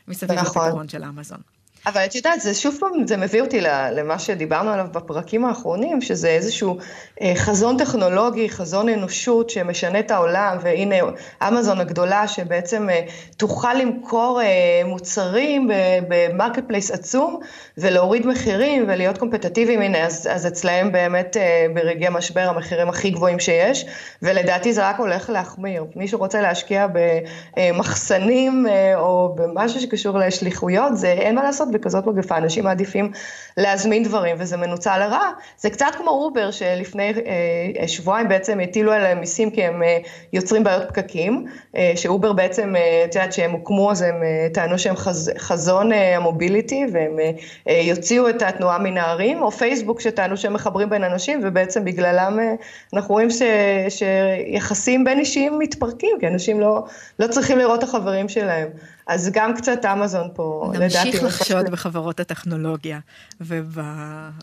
[0.09, 0.63] מסביב נכון.
[0.63, 1.54] לפתרון של אמזון.
[1.87, 6.29] אבל את יודעת, זה שוב פעם, זה מביא אותי למה שדיברנו עליו בפרקים האחרונים, שזה
[6.29, 6.79] איזשהו
[7.23, 10.97] אה, חזון טכנולוגי, חזון אנושות שמשנה את העולם, והנה
[11.49, 13.01] אמזון הגדולה שבעצם אה,
[13.37, 15.71] תוכל למכור אה, מוצרים
[16.09, 17.41] ב marketplace עצום,
[17.79, 21.37] ולהוריד מחירים ולהיות קומפטטיביים, הנה, אז, אז אצלהם באמת
[21.75, 23.87] ברגעי משבר המחירים הכי גבוהים שיש,
[24.23, 25.85] ולדעתי זה רק הולך להחמיר.
[25.97, 26.87] מי שרוצה להשקיע
[27.57, 28.67] במחסנים
[28.97, 31.74] או במשהו שקשור לשליחויות, זה אין מה לעשות.
[31.75, 33.11] בכזאת מגפה, אנשים מעדיפים
[33.57, 35.31] להזמין דברים וזה מנוצל לרעה.
[35.59, 39.99] זה קצת כמו אובר שלפני אה, שבועיים בעצם הטילו עליהם מיסים כי הם אה,
[40.33, 44.79] יוצרים בעיות פקקים, אה, שאובר בעצם, אה, את יודעת שהם הוקמו אז הם אה, טענו
[44.79, 47.31] שהם חז, חזון אה, ה mobility והם אה,
[47.69, 52.39] אה, יוציאו את התנועה מן הערים, או פייסבוק שטענו שהם מחברים בין אנשים ובעצם בגללם
[52.41, 52.55] אה,
[52.95, 53.43] אנחנו רואים ש,
[53.89, 56.85] שיחסים בין אישיים מתפרקים, כי אנשים לא,
[57.19, 58.69] לא צריכים לראות את החברים שלהם.
[59.07, 60.85] אז גם קצת אמזון פה, לדעתי.
[60.85, 62.99] נמשיך לחשוד בחברות הטכנולוגיה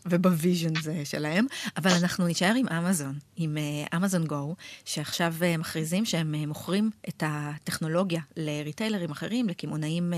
[0.05, 1.45] וב vision שלהם,
[1.77, 3.57] אבל אנחנו נישאר עם אמזון, עם
[3.95, 10.13] אמזון uh, גו, שעכשיו uh, מכריזים שהם uh, מוכרים את הטכנולוגיה לריטיילרים אחרים, לקמעונאים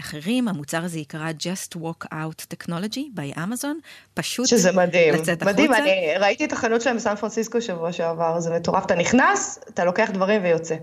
[0.00, 0.48] אחרים.
[0.48, 3.76] המוצר הזה יקרא Just Walk Out Technology by Amazon,
[4.14, 5.84] פשוט שזה מדהים, לצאת מדהים, החוצה.
[5.84, 10.08] אני ראיתי את החנות שלהם בסן פרנסיסקו שבוע שעבר, זה מטורף, אתה נכנס, אתה לוקח
[10.12, 10.74] דברים ויוצא.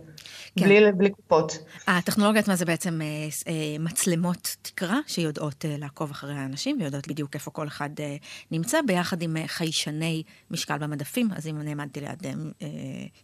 [0.59, 0.65] כן.
[0.65, 1.57] בלי, בלי קופות.
[1.87, 3.07] הטכנולוגיה עצמה זה בעצם אה,
[3.47, 8.15] אה, מצלמות תקרה שיודעות אה, לעקוב אחרי האנשים ויודעות בדיוק איפה כל אחד אה,
[8.51, 11.29] נמצא, ביחד עם אה, חיישני משקל במדפים.
[11.35, 12.67] אז אם נעמדתי לידם, אה,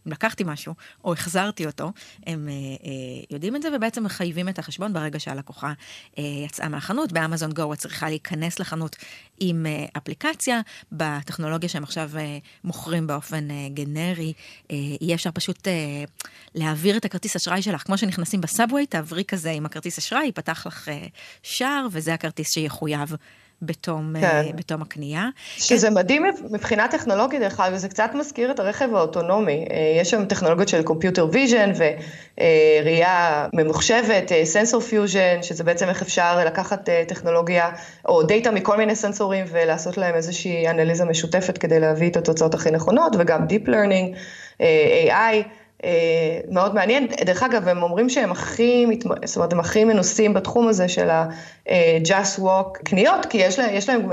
[0.07, 1.91] אם לקחתי משהו או החזרתי אותו,
[2.27, 5.73] הם אה, אה, יודעים את זה ובעצם מחייבים את החשבון ברגע שהלקוחה
[6.17, 7.11] אה, יצאה מהחנות.
[7.11, 8.95] באמזון גו את צריכה להיכנס לחנות
[9.39, 10.61] עם אה, אפליקציה.
[10.91, 14.33] בטכנולוגיה שהם עכשיו אה, מוכרים באופן אה, גנרי,
[14.71, 16.03] אה, יהיה אפשר פשוט אה,
[16.55, 17.18] להעביר את הכרטיס.
[17.19, 20.97] הכרטיס אשראי שלך, כמו שנכנסים בסאבווי, תעברי כזה עם הכרטיס אשראי, ייפתח לך אה,
[21.43, 23.15] שער, וזה הכרטיס שיחויב.
[23.62, 24.55] בתום, אה, כן.
[24.55, 25.25] בתום הקנייה.
[25.58, 25.93] שזה כן.
[25.93, 29.65] מדהים מבחינה טכנולוגית, דרך אגב, וזה קצת מזכיר את הרכב האוטונומי.
[29.71, 36.45] אה, יש שם טכנולוגיות של computer vision וראייה ממוחשבת, sensor fusion, שזה בעצם איך אפשר
[36.45, 37.69] לקחת טכנולוגיה
[38.05, 42.71] או דאטה מכל מיני סנסורים ולעשות להם איזושהי אנליזה משותפת כדי להביא את התוצאות הכי
[42.71, 44.15] נכונות, וגם Deep Learning,
[44.60, 45.36] AI.
[45.83, 47.07] אה, מאוד מעניין.
[47.25, 48.85] דרך אגב, הם אומרים שהם הכי,
[49.25, 53.89] זאת אומרת, הם הכי מנוסים בתחום הזה של ה-Just Walk קניות, כי יש להם, יש
[53.89, 54.11] להם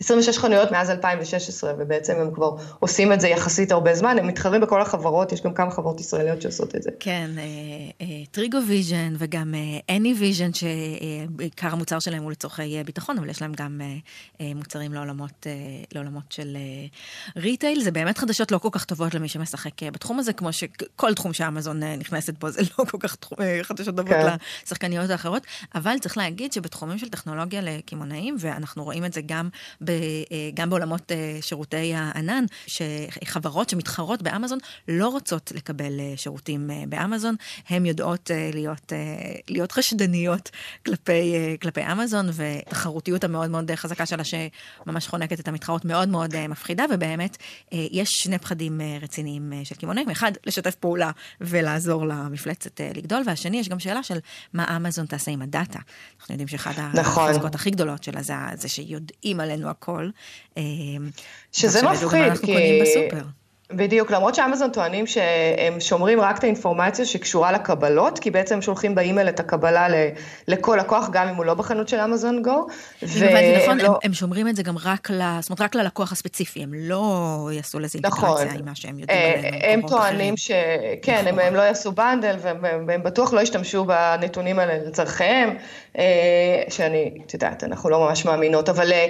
[0.00, 4.26] 26 אה, חנויות מאז 2016, ובעצם הם כבר עושים את זה יחסית הרבה זמן, הם
[4.26, 6.90] מתחרים בכל החברות, יש גם כמה חברות ישראליות שעושות את זה.
[7.00, 7.30] כן,
[8.30, 9.54] Trigo Vision וגם
[9.88, 13.80] AnyVision, שעיקר המוצר שלהם הוא לצורכי ביטחון, אבל יש להם גם
[14.40, 15.46] מוצרים לעולמות,
[15.94, 16.56] לעולמות של
[17.36, 17.80] retail.
[17.80, 21.07] זה באמת חדשות לא כל כך טובות למי שמשחק בתחום הזה, כמו שכל...
[21.08, 24.36] כל תחום שאמזון אה, נכנסת בו, זה לא כל כך אה, חדשות טובות כן.
[24.66, 25.42] לשחקניות האחרות,
[25.74, 29.48] אבל צריך להגיד שבתחומים של טכנולוגיה לקמעונאים, ואנחנו רואים את זה גם,
[29.80, 37.34] ב, אה, גם בעולמות שירותי הענן, שחברות שמתחרות באמזון לא רוצות לקבל שירותים באמזון,
[37.68, 38.92] הן יודעות להיות,
[39.48, 40.50] להיות חשדניות
[40.86, 46.84] כלפי, כלפי אמזון, ותחרותיות המאוד מאוד חזקה שלה, שממש חונקת את המתחרות, מאוד מאוד מפחידה,
[46.90, 47.36] ובאמת
[47.72, 50.97] יש שני פחדים רציניים של קמעונאים, אחד, לשתף פעולה.
[50.98, 54.18] פעולה ולעזור למפלצת אה, לגדול, והשני, יש גם שאלה של
[54.52, 55.78] מה אמזון תעשה עם הדאטה.
[56.20, 57.30] אנחנו יודעים שאחד נכון.
[57.30, 60.10] החזקות הכי גדולות שלה זה, זה שיודעים עלינו הכל.
[60.56, 60.62] אה,
[61.52, 62.80] שזה מפחיד, כי...
[62.82, 63.24] בסופר.
[63.72, 68.94] בדיוק, למרות שאמזון טוענים שהם שומרים רק את האינפורמציה שקשורה לקבלות, כי בעצם הם שולחים
[68.94, 69.86] באימייל את הקבלה
[70.48, 72.66] לכל לקוח, גם אם הוא לא בחנות של אמזון גו.
[73.02, 73.86] אם הבנתי נכון, לא...
[73.86, 77.48] הם, הם שומרים את זה גם רק, ל, זאת אומרת, רק ללקוח הספציפי, הם לא
[77.52, 78.58] יעשו לזה אינטגרציה נכון.
[78.58, 79.56] עם מה שהם יודעים אה, עלינו.
[79.62, 80.50] הם טוענים ש...
[81.02, 81.28] כן, נכון.
[81.28, 85.56] הם, הם לא יעשו bundle, והם, והם בטוח לא ישתמשו בנתונים האלה לצורכיהם,
[86.68, 89.06] שאני, את יודעת, אנחנו לא ממש מאמינות, אבל אה,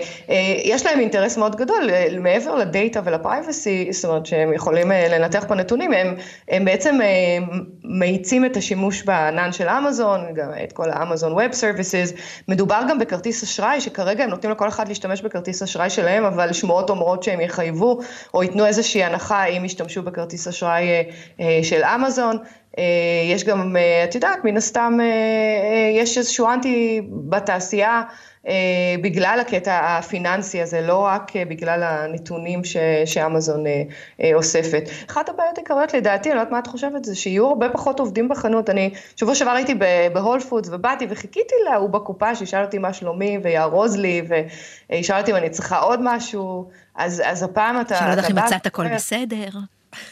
[0.65, 5.45] יש להם אינטרס מאוד גדול, מעבר לדאטה ול privacy, זאת אומרת שהם יכולים אה, לנתח
[5.49, 6.15] פה נתונים, הם,
[6.49, 7.07] הם בעצם אה,
[7.85, 12.13] מאיצים את השימוש בענן של אמזון, גם את כל ה Amazon Web Services,
[12.49, 16.91] מדובר גם בכרטיס אשראי, שכרגע הם נותנים לכל אחד להשתמש בכרטיס אשראי שלהם, אבל שמועות
[16.91, 18.01] אומרות שהם יחייבו,
[18.35, 20.89] או ייתנו איזושהי הנחה אם ישתמשו בכרטיס אשראי
[21.41, 22.39] אה, של אמזון.
[23.31, 24.99] יש גם, את יודעת, מן הסתם,
[25.95, 28.03] יש איזשהו אנטי בתעשייה,
[28.49, 34.83] אה, בגלל הקטע הפיננסי הזה, לא רק אה, בגלל הנתונים ש, שאמזון אה, אוספת.
[35.11, 38.29] אחת הבעיות העיקריות לדעתי, אני לא יודעת מה את חושבת, זה שיהיו הרבה פחות עובדים
[38.29, 38.71] בחנות.
[38.71, 39.75] אני שבוע שעבר הייתי
[40.13, 44.23] בהול פודס ובאתי וחיכיתי להוא בקופה שישאל אותי מה שלומי ויארוז לי
[44.91, 47.97] וישאל אותי אם אני צריכה עוד משהו, אז, אז הפעם אתה...
[47.97, 49.49] שלא יודעת אם מצאת הכל בסדר.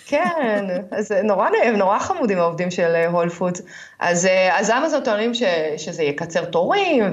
[0.07, 3.62] כן, אז נורא נעים, נורא חמודים העובדים של הול פודס.
[3.99, 5.43] אז, אה, אז אמזון טוענים ש,
[5.77, 7.05] שזה יקצר תורים,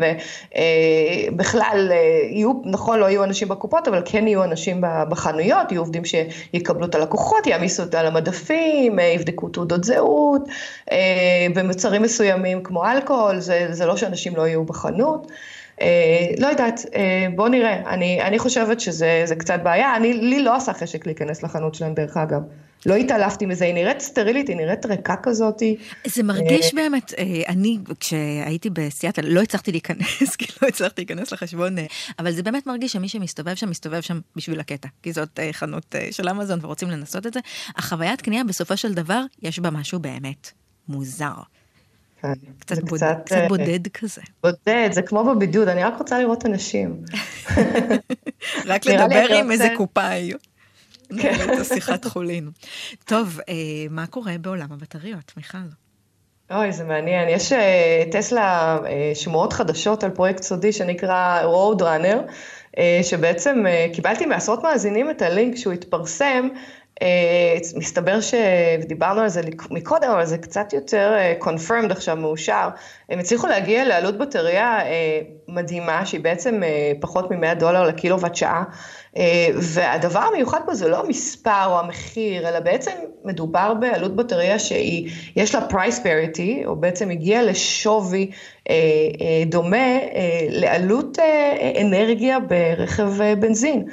[1.32, 1.98] ובכלל, אה,
[2.30, 6.96] יהיו, נכון, לא יהיו אנשים בקופות, אבל כן יהיו אנשים בחנויות, יהיו עובדים שיקבלו את
[6.96, 10.42] הלקוחות, יעמיסו אותה על המדפים, אה, יבדקו תעודות זהות,
[11.56, 15.28] במוצרים מסוימים כמו אלכוהול, זה, זה לא שאנשים לא יהיו בחנות.
[15.80, 15.84] Uh,
[16.40, 16.86] לא יודעת, uh,
[17.36, 21.76] בוא נראה, אני, אני חושבת שזה קצת בעיה, אני, לי לא עשה חשק להיכנס לחנות
[21.76, 22.42] שלהם דרך אגב.
[22.86, 25.62] לא התעלפתי מזה, היא נראית סטרילית, היא נראית ריקה כזאת.
[26.06, 27.14] זה מרגיש באמת,
[27.48, 31.76] אני כשהייתי בסיאטל לא הצלחתי להיכנס, כי לא הצלחתי להיכנס לחשבון,
[32.20, 36.30] אבל זה באמת מרגיש שמי שמסתובב שם, מסתובב שם בשביל הקטע, כי זאת חנות של
[36.30, 37.40] אמזון ורוצים לנסות את זה.
[37.76, 40.52] החוויית קנייה בסופו של דבר, יש בה משהו באמת
[40.88, 41.34] מוזר.
[42.24, 43.00] כן, קצת, בוד...
[43.00, 44.22] קצת, קצת בודד כזה.
[44.44, 47.02] בודד, זה כמו בבידוד, אני רק רוצה לראות אנשים.
[48.66, 50.32] רק לדבר עם איזה קופאי.
[51.22, 51.58] כן.
[51.58, 52.50] זו שיחת חולין.
[53.06, 53.54] טוב, אה,
[53.90, 55.58] מה קורה בעולם הבטריות, מיכל?
[56.52, 57.30] אוי, זה מעניין.
[57.30, 62.32] יש אה, טסלה אה, שמועות חדשות על פרויקט סודי שנקרא Road Runner,
[63.04, 66.48] שבעצם קיבלתי מעשרות מאזינים את הלינק שהוא התפרסם,
[67.76, 72.70] מסתבר שדיברנו על זה מקודם, אבל זה קצת יותר uh, confirmed עכשיו, מאושר.
[73.10, 74.86] הם הצליחו להגיע לעלות בטריה uh,
[75.48, 76.62] מדהימה, שהיא בעצם
[77.00, 78.64] פחות מ-100 דולר לקילוואט שעה,
[79.16, 79.20] uh,
[79.56, 82.92] והדבר המיוחד פה זה לא המספר או המחיר, אלא בעצם
[83.24, 88.32] מדובר בעלות בטריה שיש לה price parity, או בעצם הגיעה לשווי
[89.46, 89.98] דומה
[90.50, 91.18] לעלות
[91.82, 93.86] אנרגיה ברכב בנזין.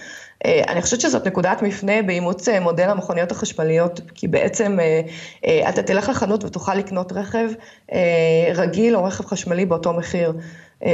[0.44, 4.78] אה, אני חושבת שזאת נקודת מפנה באימוץ אה, מודל המכוניות החשמליות, כי בעצם
[5.44, 7.48] אה, אתה תלך לחנות ותוכל לקנות רכב
[8.54, 10.32] רגיל או רכב חשמלי באותו מחיר.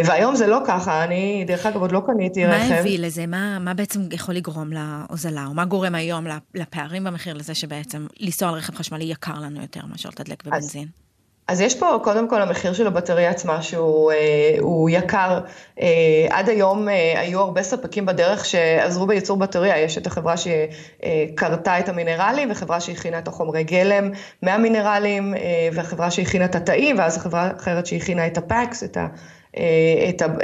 [0.07, 2.71] והיום זה לא ככה, אני דרך אגב עוד לא קניתי מה רכב.
[2.71, 3.27] מה הביא לזה?
[3.27, 5.47] מה, מה בעצם יכול לגרום להוזלה?
[5.47, 9.81] או מה גורם היום לפערים במחיר לזה שבעצם לנסוע על רכב חשמלי יקר לנו יותר
[9.87, 10.83] מאשר לתדלק בבנזין?
[10.83, 11.06] אז...
[11.49, 15.41] אז יש פה קודם כל המחיר של הבטריה עצמה שהוא אה, יקר.
[15.81, 21.79] אה, עד היום אה, היו הרבה ספקים בדרך שעזרו בייצור בטריה, יש את החברה שקרתה
[21.79, 24.11] את המינרלים וחברה שהכינה את החומרי גלם
[24.43, 25.35] מהמינרלים
[25.73, 29.07] והחברה שהכינה את התאים ואז החברה אחרת שהכינה את הפקס, את ה...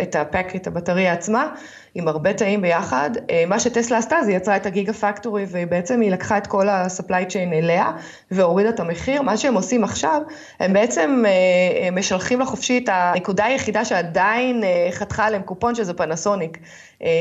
[0.02, 1.48] את הפק, את הבטריה עצמה,
[1.94, 3.10] עם הרבה תאים ביחד.
[3.30, 7.30] אה, מה שטסלה עשתה זה יצרה את הגיגה פקטורי, ובעצם היא לקחה את כל ה-supply
[7.30, 7.92] chain אליה,
[8.30, 9.22] והורידה את המחיר.
[9.22, 10.22] מה שהם עושים עכשיו,
[10.60, 16.58] הם בעצם אה, משלחים לחופשי את הנקודה היחידה שעדיין אה, חתכה עליהם קופון, שזה פנסוניק,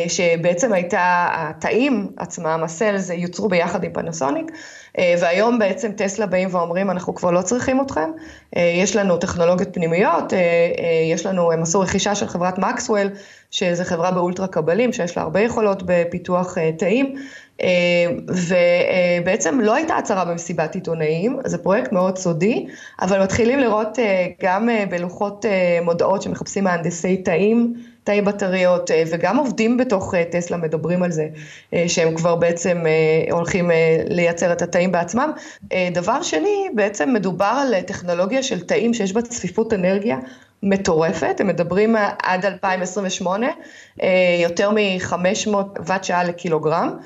[0.07, 4.51] שבעצם הייתה, התאים עצמם, הסלס, יוצרו ביחד עם פנסוניק.
[4.99, 8.12] אה, והיום בעצם טסלה באים ואומרים, אנחנו כבר לא צריכים אתכם,
[8.57, 10.39] אה, יש לנו טכנולוגיות פנימיות, אה,
[11.12, 13.07] יש לנו, הם עשו רכישה של חברת מקסוול,
[13.51, 17.15] שזו חברה באולטרה קבלים, שיש לה הרבה יכולות בפיתוח תאים,
[18.27, 22.67] ובעצם לא הייתה הצהרה במסיבת עיתונאים, זה פרויקט מאוד סודי,
[23.01, 23.99] אבל מתחילים לראות
[24.41, 25.45] גם בלוחות
[25.81, 31.27] מודעות שמחפשים מהנדסי תאים, תאי בטריות, אה, וגם עובדים בתוך אה, טסלה מדברים על זה,
[31.73, 32.83] אה, שהם כבר בעצם
[33.31, 33.71] הולכים
[34.09, 35.31] לייצר את התאים בעצמם.
[35.91, 40.17] דבר שני, בעצם מדובר על טכנולוגיה של תאים שיש בה צפיפות אנרגיה
[40.63, 43.47] מטורפת, הם מדברים עד 2028,
[44.41, 46.97] יותר מ-500 ואט שעה לקילוגרם.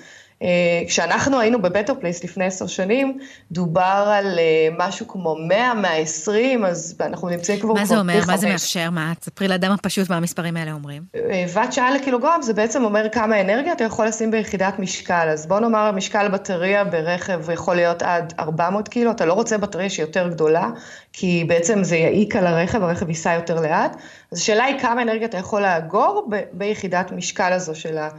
[0.42, 3.18] אה, כשאנחנו היינו ב Better Place לפני עשר שנים,
[3.52, 7.74] דובר על אה, משהו כמו 100, 120, אז אנחנו נמצאים כבר...
[7.74, 8.20] מה זה אומר?
[8.28, 8.90] מה זה מאפשר?
[8.90, 9.14] מה?
[9.20, 11.04] תספרי לאדם הפשוט מה המספרים האלה אומרים.
[11.16, 15.28] אה, ואט שעה לקילוגרם זה בעצם אומר כמה אנרגיה אתה יכול לשים ביחידת משקל.
[15.34, 19.90] אז בוא נאמר, משקל בטריה ברכב יכול להיות עד 400 קילו, אתה לא רוצה בטריה
[19.90, 20.70] שהיא יותר גדולה,
[21.14, 23.96] כי בעצם זה יעיק על הרכב, הרכב ייסע יותר לאט.
[24.32, 28.10] אז השאלה היא כמה אנרגיה אתה יכול לאגור ביחידת משקל הזו של ה...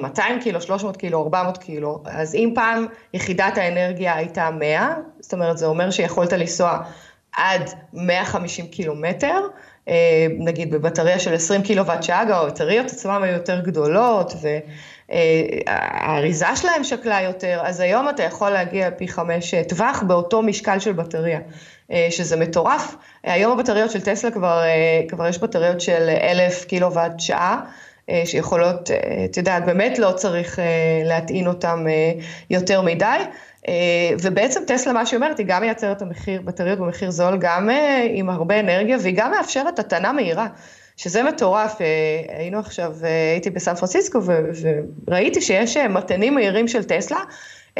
[0.00, 5.58] 200 קילו, 300 קילו, 400 קילו, אז אם פעם יחידת האנרגיה הייתה 100, זאת אומרת,
[5.58, 6.78] זה אומר שיכולת לנסוע
[7.36, 9.40] עד 150 קילומטר,
[9.88, 14.32] אה, נגיד בבטריה של 20 קילוואט שעה, גם הבטריות עצמן היו יותר גדולות,
[15.08, 20.78] והאריזה שלהם שקלה יותר, אז היום אתה יכול להגיע פי חמש אה, טווח באותו משקל
[20.78, 21.40] של בטריה,
[21.92, 22.94] אה, שזה מטורף.
[23.22, 24.62] היום הבטריות של טסלה כבר,
[25.08, 27.60] כבר יש בטריות של 1,000 קילוואט שעה.
[28.10, 30.64] אה, שיכולות, אה, את יודעת, באמת לא צריך אה,
[31.04, 31.84] להטעין אותן
[32.50, 33.18] יותר מדי.
[34.22, 37.70] ובעצם טסלה, מה שהיא אומרת, היא גם מייצרת את המחיר, בטריות במחיר זול, גם
[38.10, 40.46] עם הרבה אנרגיה, והיא גם מאפשרת הטענה מהירה.
[40.96, 41.76] שזה מטורף,
[42.28, 42.94] היינו עכשיו,
[43.32, 44.18] הייתי בסן פרנסיסקו
[45.06, 47.18] וראיתי שיש מטענים מהירים של טסלה,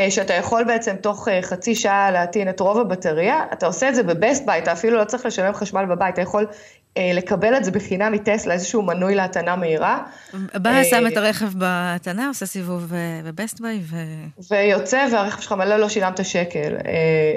[0.08, 4.46] שאתה יכול בעצם תוך חצי שעה להטעין את רוב הבטריה, אתה עושה את זה בבסט
[4.46, 6.46] בית, אתה אפילו לא צריך לשלם חשמל בבית, אתה יכול
[7.14, 10.02] לקבל את זה בחינם מטסלה, איזשהו מנוי להטענה מהירה.
[10.54, 13.96] בא, אה, שם את הרכב בהטענה, עושה סיבוב אה, בבסט ביי ו...
[14.50, 16.76] ויוצא, והרכב שלך מלא לא שילמת שקל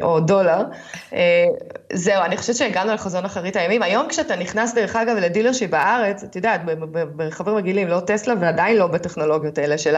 [0.01, 0.63] או דולר.
[1.93, 3.83] זהו, אני חושבת שהגענו לחזון אחרית הימים.
[3.83, 6.61] היום כשאתה נכנס, דרך אגב, לדילרשי בארץ, את יודעת,
[7.15, 9.95] ברכבים רגילים, לא טסלה ועדיין לא בטכנולוגיות האלה של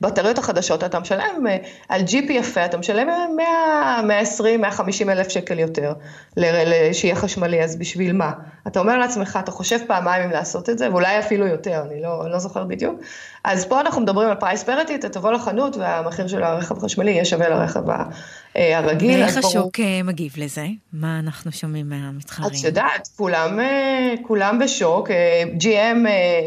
[0.00, 1.46] הבטריות החדשות, אתה משלם
[1.88, 5.92] על ג'יפ יפה, אתה משלם 100, 120, 150 אלף שקל יותר,
[6.92, 8.32] שיהיה חשמלי, אז בשביל מה?
[8.66, 12.30] אתה אומר לעצמך, אתה חושב פעמיים אם לעשות את זה, ואולי אפילו יותר, אני לא,
[12.30, 13.00] לא זוכרת בדיוק,
[13.44, 17.24] אז פה אנחנו מדברים על פרייס פריטי, אתה תבוא לחנות והמחיר של הרכב החשמלי יהיה
[17.24, 17.90] שווה לרכב
[18.56, 19.22] אה, הרגיל.
[19.22, 20.02] ואיך השוק ברור...
[20.04, 20.66] מגיב לזה?
[20.92, 22.50] מה אנחנו שומעים מהמתחרים?
[22.50, 23.58] את יודעת, כולם,
[24.22, 25.10] כולם בשוק,
[25.60, 25.96] GM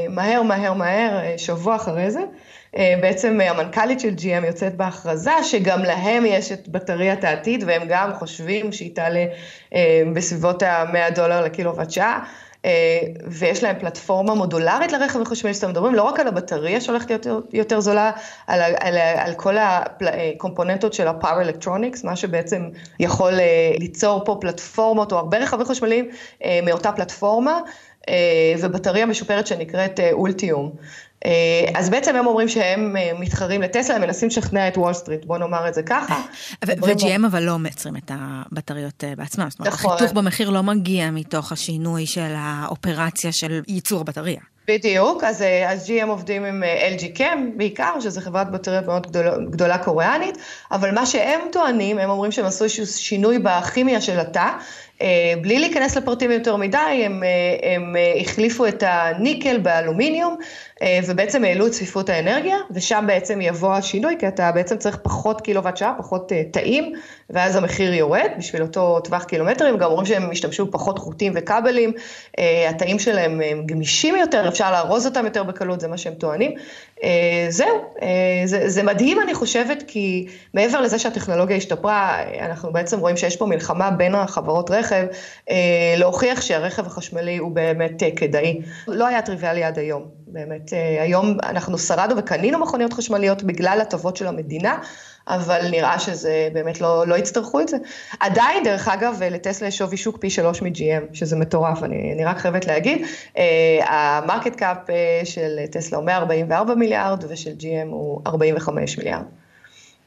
[0.09, 2.21] מהר מהר מהר, שבוע אחרי זה.
[2.73, 8.71] בעצם המנכ"לית של GM יוצאת בהכרזה שגם להם יש את בטריית העתיד והם גם חושבים
[8.71, 9.25] שהיא תעלה
[10.13, 12.23] בסביבות ה-100 דולר לקילוואט שעה.
[12.65, 17.25] אה, ויש להם פלטפורמה מודולרית לרכב החשמלי שאתם מדברים, לא רק על הבטריה שהולכת להיות
[17.25, 18.11] יותר, יותר זולה,
[18.47, 25.11] על, על, על כל הקומפוננטות של ה-Power Electronics, מה שבעצם יכול אה, ליצור פה פלטפורמות
[25.11, 26.09] או הרבה רכבים חשמליים
[26.43, 27.59] אה, מאותה פלטפורמה.
[28.59, 30.71] ובטריה משופרת שנקראת אולטיום.
[31.25, 31.31] אה,
[31.75, 35.37] אז בעצם הם אומרים שהם אה, מתחרים לטסלה, הם מנסים לשכנע את וול סטריט, בוא
[35.37, 36.21] נאמר את זה ככה.
[36.65, 39.91] ו-GM אבל לא מייצרים את הבטריות אה, בעצמם, זאת אומרת, נכון.
[39.93, 44.39] החיתוך במחיר לא מגיע מתוך השינוי של האופרציה של ייצור הבטריה.
[44.67, 46.63] בדיוק, אז, אז GM עובדים עם
[46.97, 50.37] LG Chem בעיקר, שזו חברת בטריות מאוד גדולה, גדולה קוריאנית,
[50.71, 54.49] אבל מה שהם טוענים, הם אומרים שהם עשו איזשהו שינוי בכימיה של התא,
[55.41, 57.23] בלי להיכנס לפרטים יותר מדי, הם,
[57.63, 60.37] הם החליפו את הניקל באלומיניום,
[61.07, 65.77] ובעצם העלו את צפיפות האנרגיה, ושם בעצם יבוא השינוי, כי אתה בעצם צריך פחות קילוואט
[65.77, 66.93] שעה, פחות תאים,
[67.29, 71.91] ואז המחיר יורד בשביל אותו טווח קילומטרים, גם אומרים שהם השתמשו בפחות חוטים וכבלים,
[72.69, 76.51] התאים שלהם הם גמישים יותר, אפשר לארוז אותם יותר בקלות, זה מה שהם טוענים.
[77.49, 77.93] זהו,
[78.45, 83.45] זה, זה מדהים אני חושבת, כי מעבר לזה שהטכנולוגיה השתפרה, אנחנו בעצם רואים שיש פה
[83.45, 85.05] מלחמה בין החברות רכב.
[85.49, 85.55] אה,
[85.97, 88.61] להוכיח שהרכב החשמלי הוא באמת אה, כדאי.
[88.87, 90.73] לא היה טריוויאלי עד היום, באמת.
[90.73, 94.77] אה, היום אנחנו שרדנו וקנינו מכוניות חשמליות בגלל הטבות של המדינה,
[95.29, 97.77] אבל נראה שזה באמת לא, לא יצטרכו את זה.
[98.19, 102.37] עדיין, דרך אגב, לטסלה יש שווי שוק פי שלוש מ-GM, שזה מטורף, אני, אני רק
[102.37, 103.05] חייבת להגיד.
[103.85, 104.77] ה market cap
[105.23, 109.23] של טסלה הוא 144 מיליארד ושל GM הוא 45 מיליארד.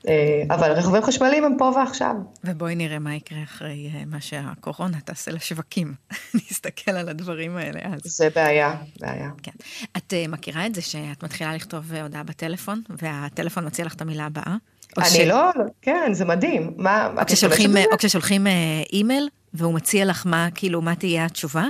[0.08, 2.14] אה, אבל רכבים חשמליים הם פה ועכשיו.
[2.44, 5.94] ובואי נראה מה יקרה אחרי אה, מה שהקורונה תעשה לשווקים.
[6.50, 8.00] נסתכל על הדברים האלה אז.
[8.04, 9.30] זה בעיה, בעיה.
[9.42, 9.52] כן.
[9.96, 14.26] את uh, מכירה את זה שאת מתחילה לכתוב הודעה בטלפון, והטלפון מציע לך את המילה
[14.26, 14.56] הבאה?
[14.98, 15.18] אני ש...
[15.18, 15.50] לא,
[15.82, 16.72] כן, זה מדהים.
[16.76, 18.46] מה, או כששולחים, או כששולחים
[18.92, 21.64] אימייל, והוא מציע לך מה, כאילו, מה תהיה התשובה?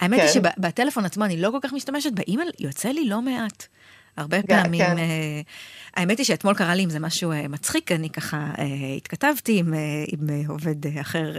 [0.00, 0.24] האמת כן.
[0.24, 3.66] היא שבטלפון עצמו אני לא כל כך משתמשת, באימייל יוצא לי לא מעט.
[4.16, 4.96] הרבה פעמים, כן.
[5.96, 8.64] האמת היא שאתמול קרה לי עם זה משהו אה, מצחיק, אני ככה אה,
[8.96, 9.78] התכתבתי עם, אה,
[10.08, 11.32] עם עובד אחר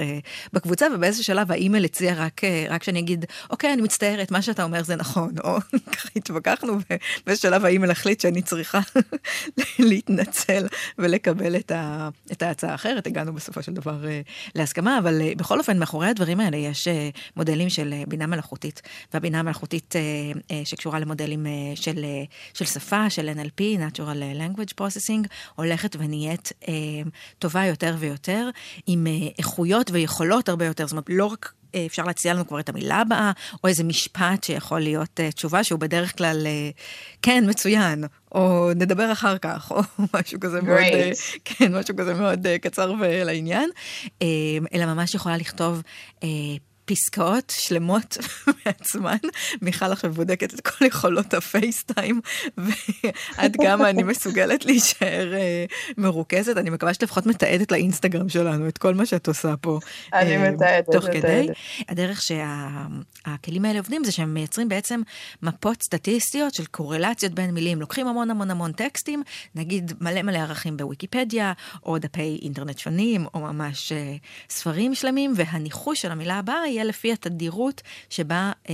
[0.53, 4.83] בקבוצה, ובאיזשהו שלב האימייל הציע רק, רק שאני אגיד, אוקיי, אני מצטערת, מה שאתה אומר
[4.83, 5.57] זה נכון, או
[5.93, 8.79] ככה התווכחנו, ובאיזשהו שלב האימייל החליט שאני צריכה
[9.79, 10.67] להתנצל
[10.97, 13.07] ולקבל את, ה, את ההצעה האחרת.
[13.07, 14.05] הגענו בסופו של דבר
[14.55, 16.87] להסכמה, אבל בכל אופן, מאחורי הדברים האלה יש
[17.35, 18.81] מודלים של בינה מלאכותית,
[19.13, 19.95] והבינה המלאכותית
[20.63, 22.05] שקשורה למודלים של,
[22.53, 26.73] של שפה, של NLP, Natural language processing הולכת ונהיית אה,
[27.39, 28.49] טובה יותר ויותר,
[28.87, 32.59] עם אה, איכויות ויכולות הרבה יותר, זאת אומרת, לא רק אה, אפשר להציע לנו כבר
[32.59, 33.31] את המילה הבאה,
[33.63, 36.77] או איזה משפט שיכול להיות uh, תשובה שהוא בדרך כלל, uh,
[37.21, 39.81] כן, מצוין, או נדבר אחר כך, או
[40.13, 43.69] משהו כזה מאוד, uh, כן, משהו כזה מאוד קצר ולעניין,
[44.73, 45.81] אלא ממש יכולה לכתוב
[46.87, 48.17] פסקאות שלמות
[48.65, 49.17] מעצמן.
[49.61, 52.21] מיכל עכשיו בודקת את כל יכולות הפייסטיים,
[52.57, 56.57] ועד כמה אני מסוגלת להישאר uh, מרוכזת.
[56.57, 59.79] אני מקווה שאת לפחות מתעדת לאינסטגרם שלנו את כל מה שאת עושה פה.
[60.13, 61.23] אני uh, מתעדת, תוך מתעדת.
[61.23, 61.47] כדי.
[61.89, 65.01] הדרך שהכלים שה, האלה עובדים זה שהם מייצרים בעצם
[65.41, 67.81] מפות סטטיסטיות של קורלציות בין מילים.
[67.81, 69.23] לוקחים המון המון המון טקסטים,
[69.55, 71.53] נגיד מלא מלא ערכים בוויקיפדיה,
[71.85, 73.95] או דפי אינטרנט שונים, או ממש uh,
[74.49, 78.73] ספרים שלמים, והניחוש של המילה הבאה יהיה לפי התדירות שבה, אה,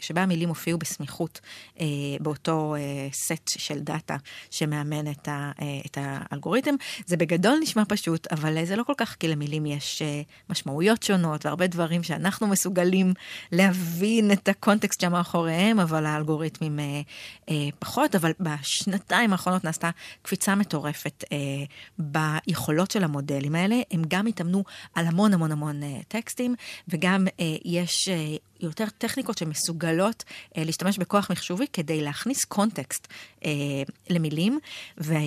[0.00, 1.40] שבה המילים הופיעו בסמיכות
[1.80, 1.86] אה,
[2.20, 4.16] באותו אה, סט של דאטה
[4.50, 5.52] שמאמן את, ה,
[5.86, 6.74] את האלגוריתם.
[7.06, 10.02] זה בגדול נשמע פשוט, אבל זה לא כל כך, כי למילים יש
[10.50, 13.12] משמעויות שונות והרבה דברים שאנחנו מסוגלים
[13.52, 16.78] להבין את הקונטקסט שמאחוריהם, אבל האלגוריתמים
[17.78, 18.14] פחות.
[18.14, 19.90] אבל בשנתיים האחרונות נעשתה
[20.22, 21.24] קפיצה מטורפת
[21.98, 23.76] ביכולות של המודלים האלה.
[23.90, 26.54] הם גם התאמנו על המון המון המון טקסטים,
[26.88, 27.26] וגם
[27.64, 30.24] יש אה, יותר טכניקות שמסוגלות
[30.56, 33.08] אה, להשתמש בכוח מחשובי כדי להכניס קונטקסט
[33.44, 33.50] אה,
[34.10, 34.58] למילים,
[34.98, 35.18] ויש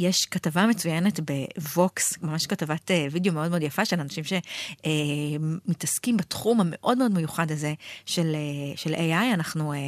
[0.00, 6.18] אה, כתבה מצוינת בווקס, ממש כתבת אה, וידאו מאוד מאוד יפה של אנשים שמתעסקים אה,
[6.18, 7.74] בתחום המאוד מאוד מיוחד הזה
[8.06, 9.78] של, אה, של AI, אנחנו, אה,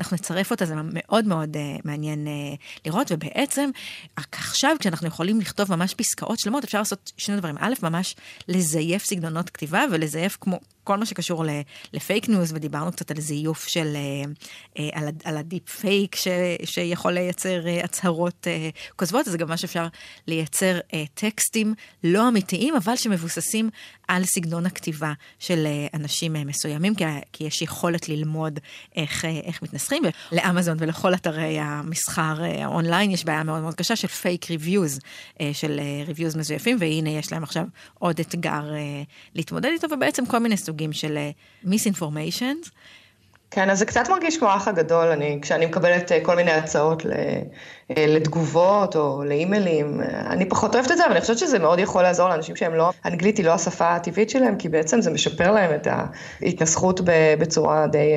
[0.00, 2.32] אנחנו נצרף אותה, זה מאוד מאוד אה, מעניין אה,
[2.86, 3.70] לראות, ובעצם
[4.16, 7.56] עכשיו כשאנחנו יכולים לכתוב ממש פסקאות שלמות, אפשר לעשות שני דברים.
[7.60, 8.16] א', ממש
[8.48, 11.44] לזייף סגנונות כתיבה ולזייף כמו כל מה שקשור
[11.92, 13.96] ל fake news, ודיברנו קצת על זיוף של,
[14.92, 16.28] על, על ה deep fake ש,
[16.64, 18.46] שיכול לייצר הצהרות
[18.96, 19.86] כוזבות, זה גם מה שאפשר
[20.26, 20.78] לייצר
[21.14, 21.74] טקסטים
[22.04, 23.70] לא אמיתיים, אבל שמבוססים
[24.08, 28.58] על סגנון הכתיבה של אנשים מסוימים, כי, כי יש יכולת ללמוד
[28.96, 30.02] איך, איך מתנסחים.
[30.32, 35.00] לאמזון ולכל אתרי המסחר האונליין יש בעיה מאוד מאוד קשה של fake reviews,
[35.52, 37.64] של reviews מזויפים, והנה יש להם עכשיו
[37.98, 38.64] עוד אתגר
[39.34, 41.18] להתמודד איתו, ובעצם כל מיני סוגים של
[41.64, 42.54] misinformation.
[43.50, 47.02] כן, אז זה קצת מרגיש כמו האח הגדול, אני, כשאני מקבלת כל מיני הצעות
[47.96, 52.28] לתגובות או לאימיילים, אני פחות אוהבת את זה, אבל אני חושבת שזה מאוד יכול לעזור
[52.28, 55.88] לאנשים שהם לא, אנגלית היא לא השפה הטבעית שלהם, כי בעצם זה משפר להם את
[56.42, 57.00] ההתנסחות
[57.38, 58.10] בצורה די,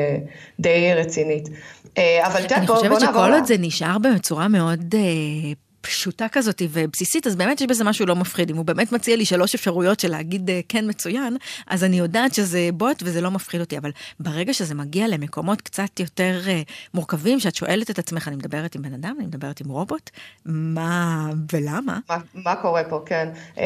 [0.59, 1.49] די רצינית.
[1.97, 2.87] אבל את יודעת, בואו נעבור...
[2.87, 4.95] אני חושבת שכל עוד זה נשאר בצורה מאוד...
[5.81, 8.49] פשוטה כזאת ובסיסית, אז באמת יש בזה משהו לא מפחיד.
[8.49, 12.33] אם הוא באמת מציע לי שלוש אפשרויות של להגיד אה, כן מצוין, אז אני יודעת
[12.33, 13.77] שזה בוט וזה לא מפחיד אותי.
[13.77, 16.49] אבל ברגע שזה מגיע למקומות קצת יותר uh,
[16.93, 20.09] מורכבים, שאת שואלת את עצמך, אני מדברת עם בן אדם, אני מדברת עם רובוט,
[20.45, 21.99] מה ולמה?
[22.09, 23.29] מה, מה קורה פה, כן.
[23.55, 23.59] Uh,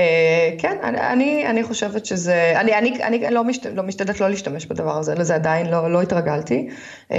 [0.57, 4.97] כן, אני, אני חושבת שזה, אני, אני, אני לא, משת, לא משתדלת לא להשתמש בדבר
[4.97, 6.69] הזה, לזה עדיין לא, לא התרגלתי,
[7.09, 7.13] uh,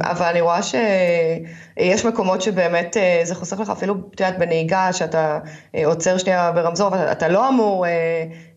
[0.00, 5.38] אבל אני רואה שיש מקומות שבאמת uh, זה חוסך לך אפילו, את יודעת, בנהיגה, שאתה
[5.74, 7.90] אה, עוצר שנייה ברמזור, ואתה לא אמור אה,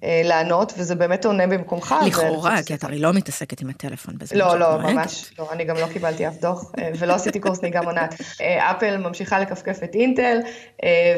[0.04, 1.96] אה, לענות, וזה באמת עונה במקומך.
[2.06, 4.36] לכאורה, כי את הרי לא מתעסקת עם הטלפון בזה.
[4.36, 8.16] לא, לא, ממש לא, אני גם לא קיבלתי אף דוח, ולא עשיתי קורס נהיגה מונעת.
[8.42, 10.38] אפל ממשיכה לכפכף את אינטל,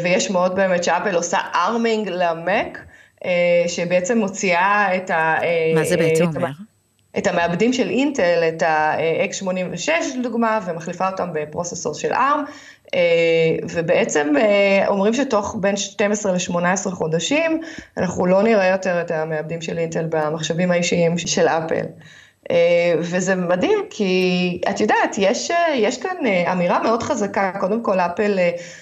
[0.03, 2.79] ויש מאוד באמת שאפל עושה ארמינג למק,
[3.67, 5.35] שבעצם מוציאה את ה...
[5.75, 6.49] מה זה בעצם אומר?
[7.17, 12.43] את המעבדים של אינטל, את ה-X86 לדוגמה, ומחליפה אותם בפרוססור של ARM, אה,
[13.73, 17.61] ובעצם אה, אומרים שתוך בין 12 ל-18 חודשים,
[17.97, 21.85] אנחנו לא נראה יותר את המעבדים של אינטל במחשבים האישיים של אפל.
[22.51, 26.17] אה, וזה מדהים, כי את יודעת, יש, יש כאן
[26.51, 28.39] אמירה מאוד חזקה, קודם כל אפל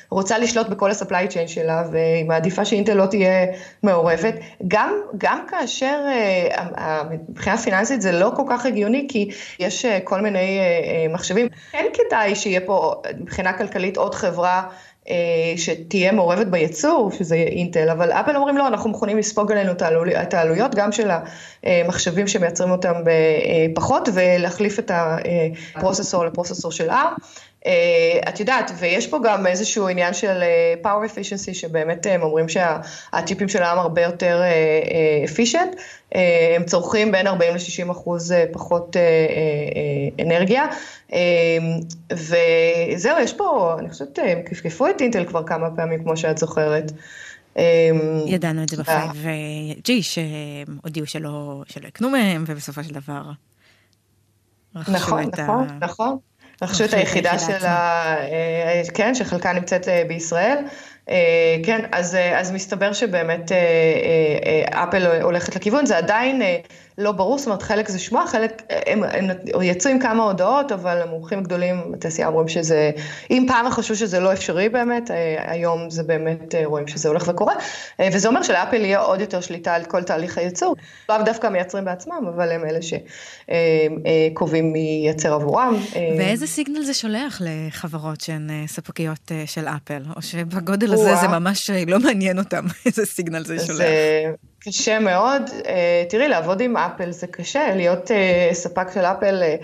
[0.10, 3.46] רוצה לשלוט בכל ה-supply chain שלה, והיא מעדיפה שאינטל לא תהיה
[3.84, 4.36] מעורבת,
[4.68, 6.00] גם, גם כאשר
[7.30, 10.60] מבחינה פיננסית זה לא כל כך הגיוני, כי יש כל מיני
[11.10, 14.64] מחשבים, כן כדאי שיהיה פה מבחינה כלכלית עוד חברה.
[15.56, 19.72] שתהיה מעורבת בייצור, שזה יהיה אינטל, אבל אפל אומרים לא, אנחנו מוכנים לספוג עלינו
[20.22, 21.10] את העלויות, גם של
[21.64, 22.94] המחשבים שמייצרים אותם
[23.76, 24.92] פחות, ולהחליף את
[25.76, 26.94] הפרוססור לפרוססור של R.
[28.30, 30.42] את יודעת, ויש פה גם איזשהו עניין של
[30.84, 34.42] power efficiency, שבאמת הם אומרים שהצ'יפים של העם הרבה יותר
[35.26, 35.78] efficient,
[36.56, 38.96] הם צורכים בין 40 ל-60 אחוז פחות
[40.22, 40.66] אנרגיה,
[42.12, 46.92] וזהו, יש פה, אני חושבת, הם כפכפו את אינטל כבר כמה פעמים, כמו שאת זוכרת.
[48.26, 49.12] ידענו את זה בפייב
[49.84, 53.22] ג'י, שהודיעו שלא יקנו מהם, ובסופו של דבר
[54.76, 56.18] נכון, נכון, נכון.
[56.62, 60.58] רכשו את היחידה שלה, אה, כן, שחלקה נמצאת אה, בישראל.
[61.10, 61.16] אה,
[61.64, 63.52] כן, אז, אז מסתבר שבאמת
[64.70, 66.42] אפל הולכת לכיוון, זה עדיין
[66.98, 69.30] לא ברור, זאת אומרת, חלק זה שמוע, חלק, הם, הם
[69.62, 72.92] יצאו עם כמה הודעות, אבל המומחים הגדולים בתעשייה אומרים שזה,
[73.32, 77.54] אם פעם חשבו שזה לא אפשרי באמת, היום זה באמת רואים שזה הולך וקורה,
[78.14, 80.76] וזה אומר שלאפל יהיה עוד יותר שליטה על כל תהליך הייצור,
[81.10, 85.76] לאו דווקא מייצרים בעצמם, אבל הם אלה שקובעים מי ייצר עבורם.
[86.18, 92.00] ואיזה סיגנל זה שולח לחברות שהן ספקיות של אפל, או שבגודל הזה זה ממש לא
[92.00, 93.86] מעניין אותם איזה סיגנל זה שולח?
[94.60, 95.42] קשה מאוד.
[96.10, 98.12] תראי, לעבוד עם אפל זה קשה, להיות
[98.54, 99.56] ספק של אפל אה,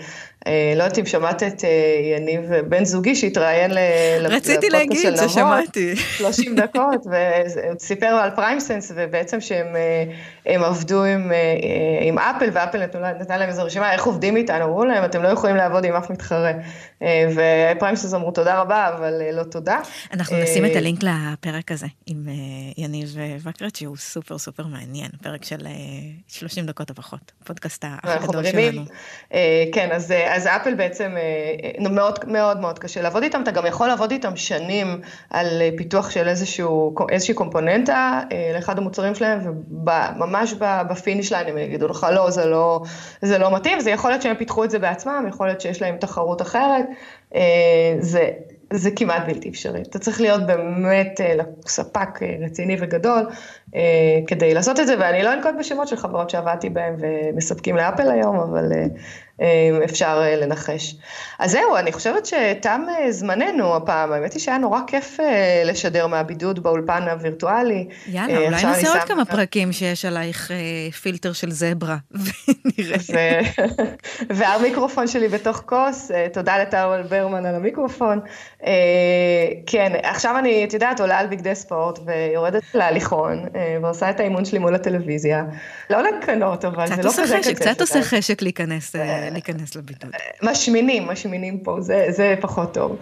[0.46, 1.70] לא יודעת אם שמעת את אה,
[2.16, 4.36] יניב בן זוגי שהתראיין לפודקאסט של נבון.
[4.36, 5.96] רציתי להגיד ששמעתי.
[5.96, 7.06] 30 דקות,
[7.76, 9.76] וסיפר על פריימסנס, ובעצם שהם
[10.46, 11.32] אה, עבדו עם,
[12.00, 12.86] עם אפל, ואפל
[13.20, 16.10] נתנה להם איזו רשימה, איך עובדים איתנו, אמרו להם, אתם לא יכולים לעבוד עם אף
[16.10, 16.52] מתחרה.
[17.30, 19.80] ופריימסנס אמרו תודה רבה, אבל לא תודה.
[20.12, 22.28] אנחנו נשים את הלינק לפרק הזה עם
[22.76, 25.66] יניב וקרט, שהוא סופר סופר מעניין, פרק של
[26.28, 28.84] 30 דקות או פחות, פודקאסט הגדול שלנו.
[29.72, 30.12] כן, אז...
[30.34, 34.36] אז אפל בעצם אה, מאוד מאוד מאוד קשה לעבוד איתם, אתה גם יכול לעבוד איתם
[34.36, 39.40] שנים על אה, פיתוח של איזשהו, איזושהי קומפוננטה אה, לאחד המוצרים שלהם,
[39.84, 42.80] וממש ב finish line הם יגידו לך, לא, זה לא,
[43.22, 45.96] זה לא מתאים, זה יכול להיות שהם פיתחו את זה בעצמם, יכול להיות שיש להם
[45.96, 46.84] תחרות אחרת,
[48.00, 48.30] זה,
[48.72, 49.82] זה כמעט בלתי אפשרי.
[49.82, 53.26] אתה צריך להיות באמת אה, ספק אה, רציני וגדול
[53.74, 53.80] אה,
[54.26, 58.36] כדי לעשות את זה, ואני לא אנקוט בשמות של חברות שעבדתי בהן ומספקים לאפל היום,
[58.36, 58.72] אבל
[59.84, 60.94] אפשר לנחש.
[61.38, 65.18] אז זהו, אני חושבת שתם זמננו הפעם, האמת היא שהיה נורא כיף
[65.64, 67.88] לשדר מהבידוד באולפן הווירטואלי.
[68.06, 70.50] יאללה, אולי נעשה עוד כמה פרקים שיש עלייך
[71.02, 73.40] פילטר של זברה, ונראה.
[74.36, 78.20] והמיקרופון שלי בתוך כוס, תודה לטאוול ברמן על המיקרופון.
[79.66, 83.44] כן, עכשיו אני, את יודעת, עולה על בגדי ספורט ויורדת להליכון
[83.82, 85.44] ועושה את האימון שלי מול הטלוויזיה.
[85.90, 87.54] לא לקנות, אבל זה לא כזה קשה.
[87.54, 88.96] קצת עושה חשק להיכנס,
[89.30, 90.10] להיכנס לבידוד.
[90.42, 92.96] משמינים, משמינים פה, זה, זה פחות טוב.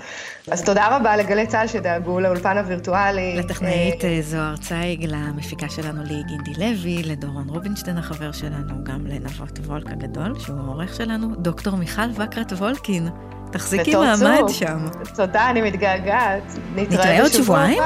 [0.50, 3.36] אז תודה רבה לגלי צה"ל שדאגו לאולפן הווירטואלי.
[3.36, 9.86] לטכנאית זוהר צייג, למפיקה שלנו לי גינדי לוי, לדורון רובינשטיין החבר שלנו, גם לנבות וולק
[9.90, 13.08] הגדול, שהוא העורך שלנו, דוקטור מיכל וקרת וולקין.
[13.52, 14.86] תחזיקי מעמד שם.
[15.16, 16.42] תודה, אני מתגעגעת.
[16.76, 17.82] נתראה עוד שבועיים?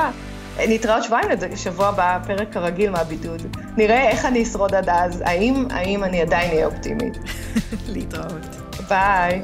[0.59, 3.57] נתראה עוד שבועיים, שבוע הבא, פרק הרגיל מהבידוד.
[3.77, 7.19] נראה איך אני אשרוד עד אז, האם, האם אני עדיין אהיה אופטימית.
[7.93, 8.57] להתראות.
[8.89, 9.43] ביי.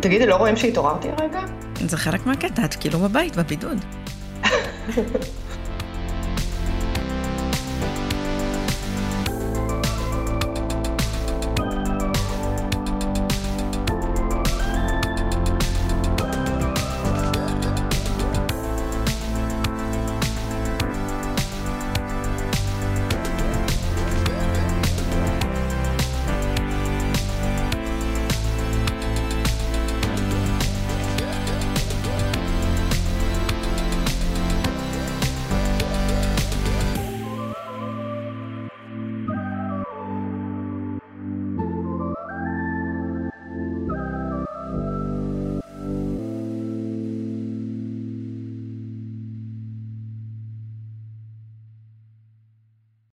[0.00, 1.40] תגידי, לא רואים שהתעוררתי הרגע?
[1.80, 3.84] זה חלק מהקטע, את כאילו בבית, בבידוד.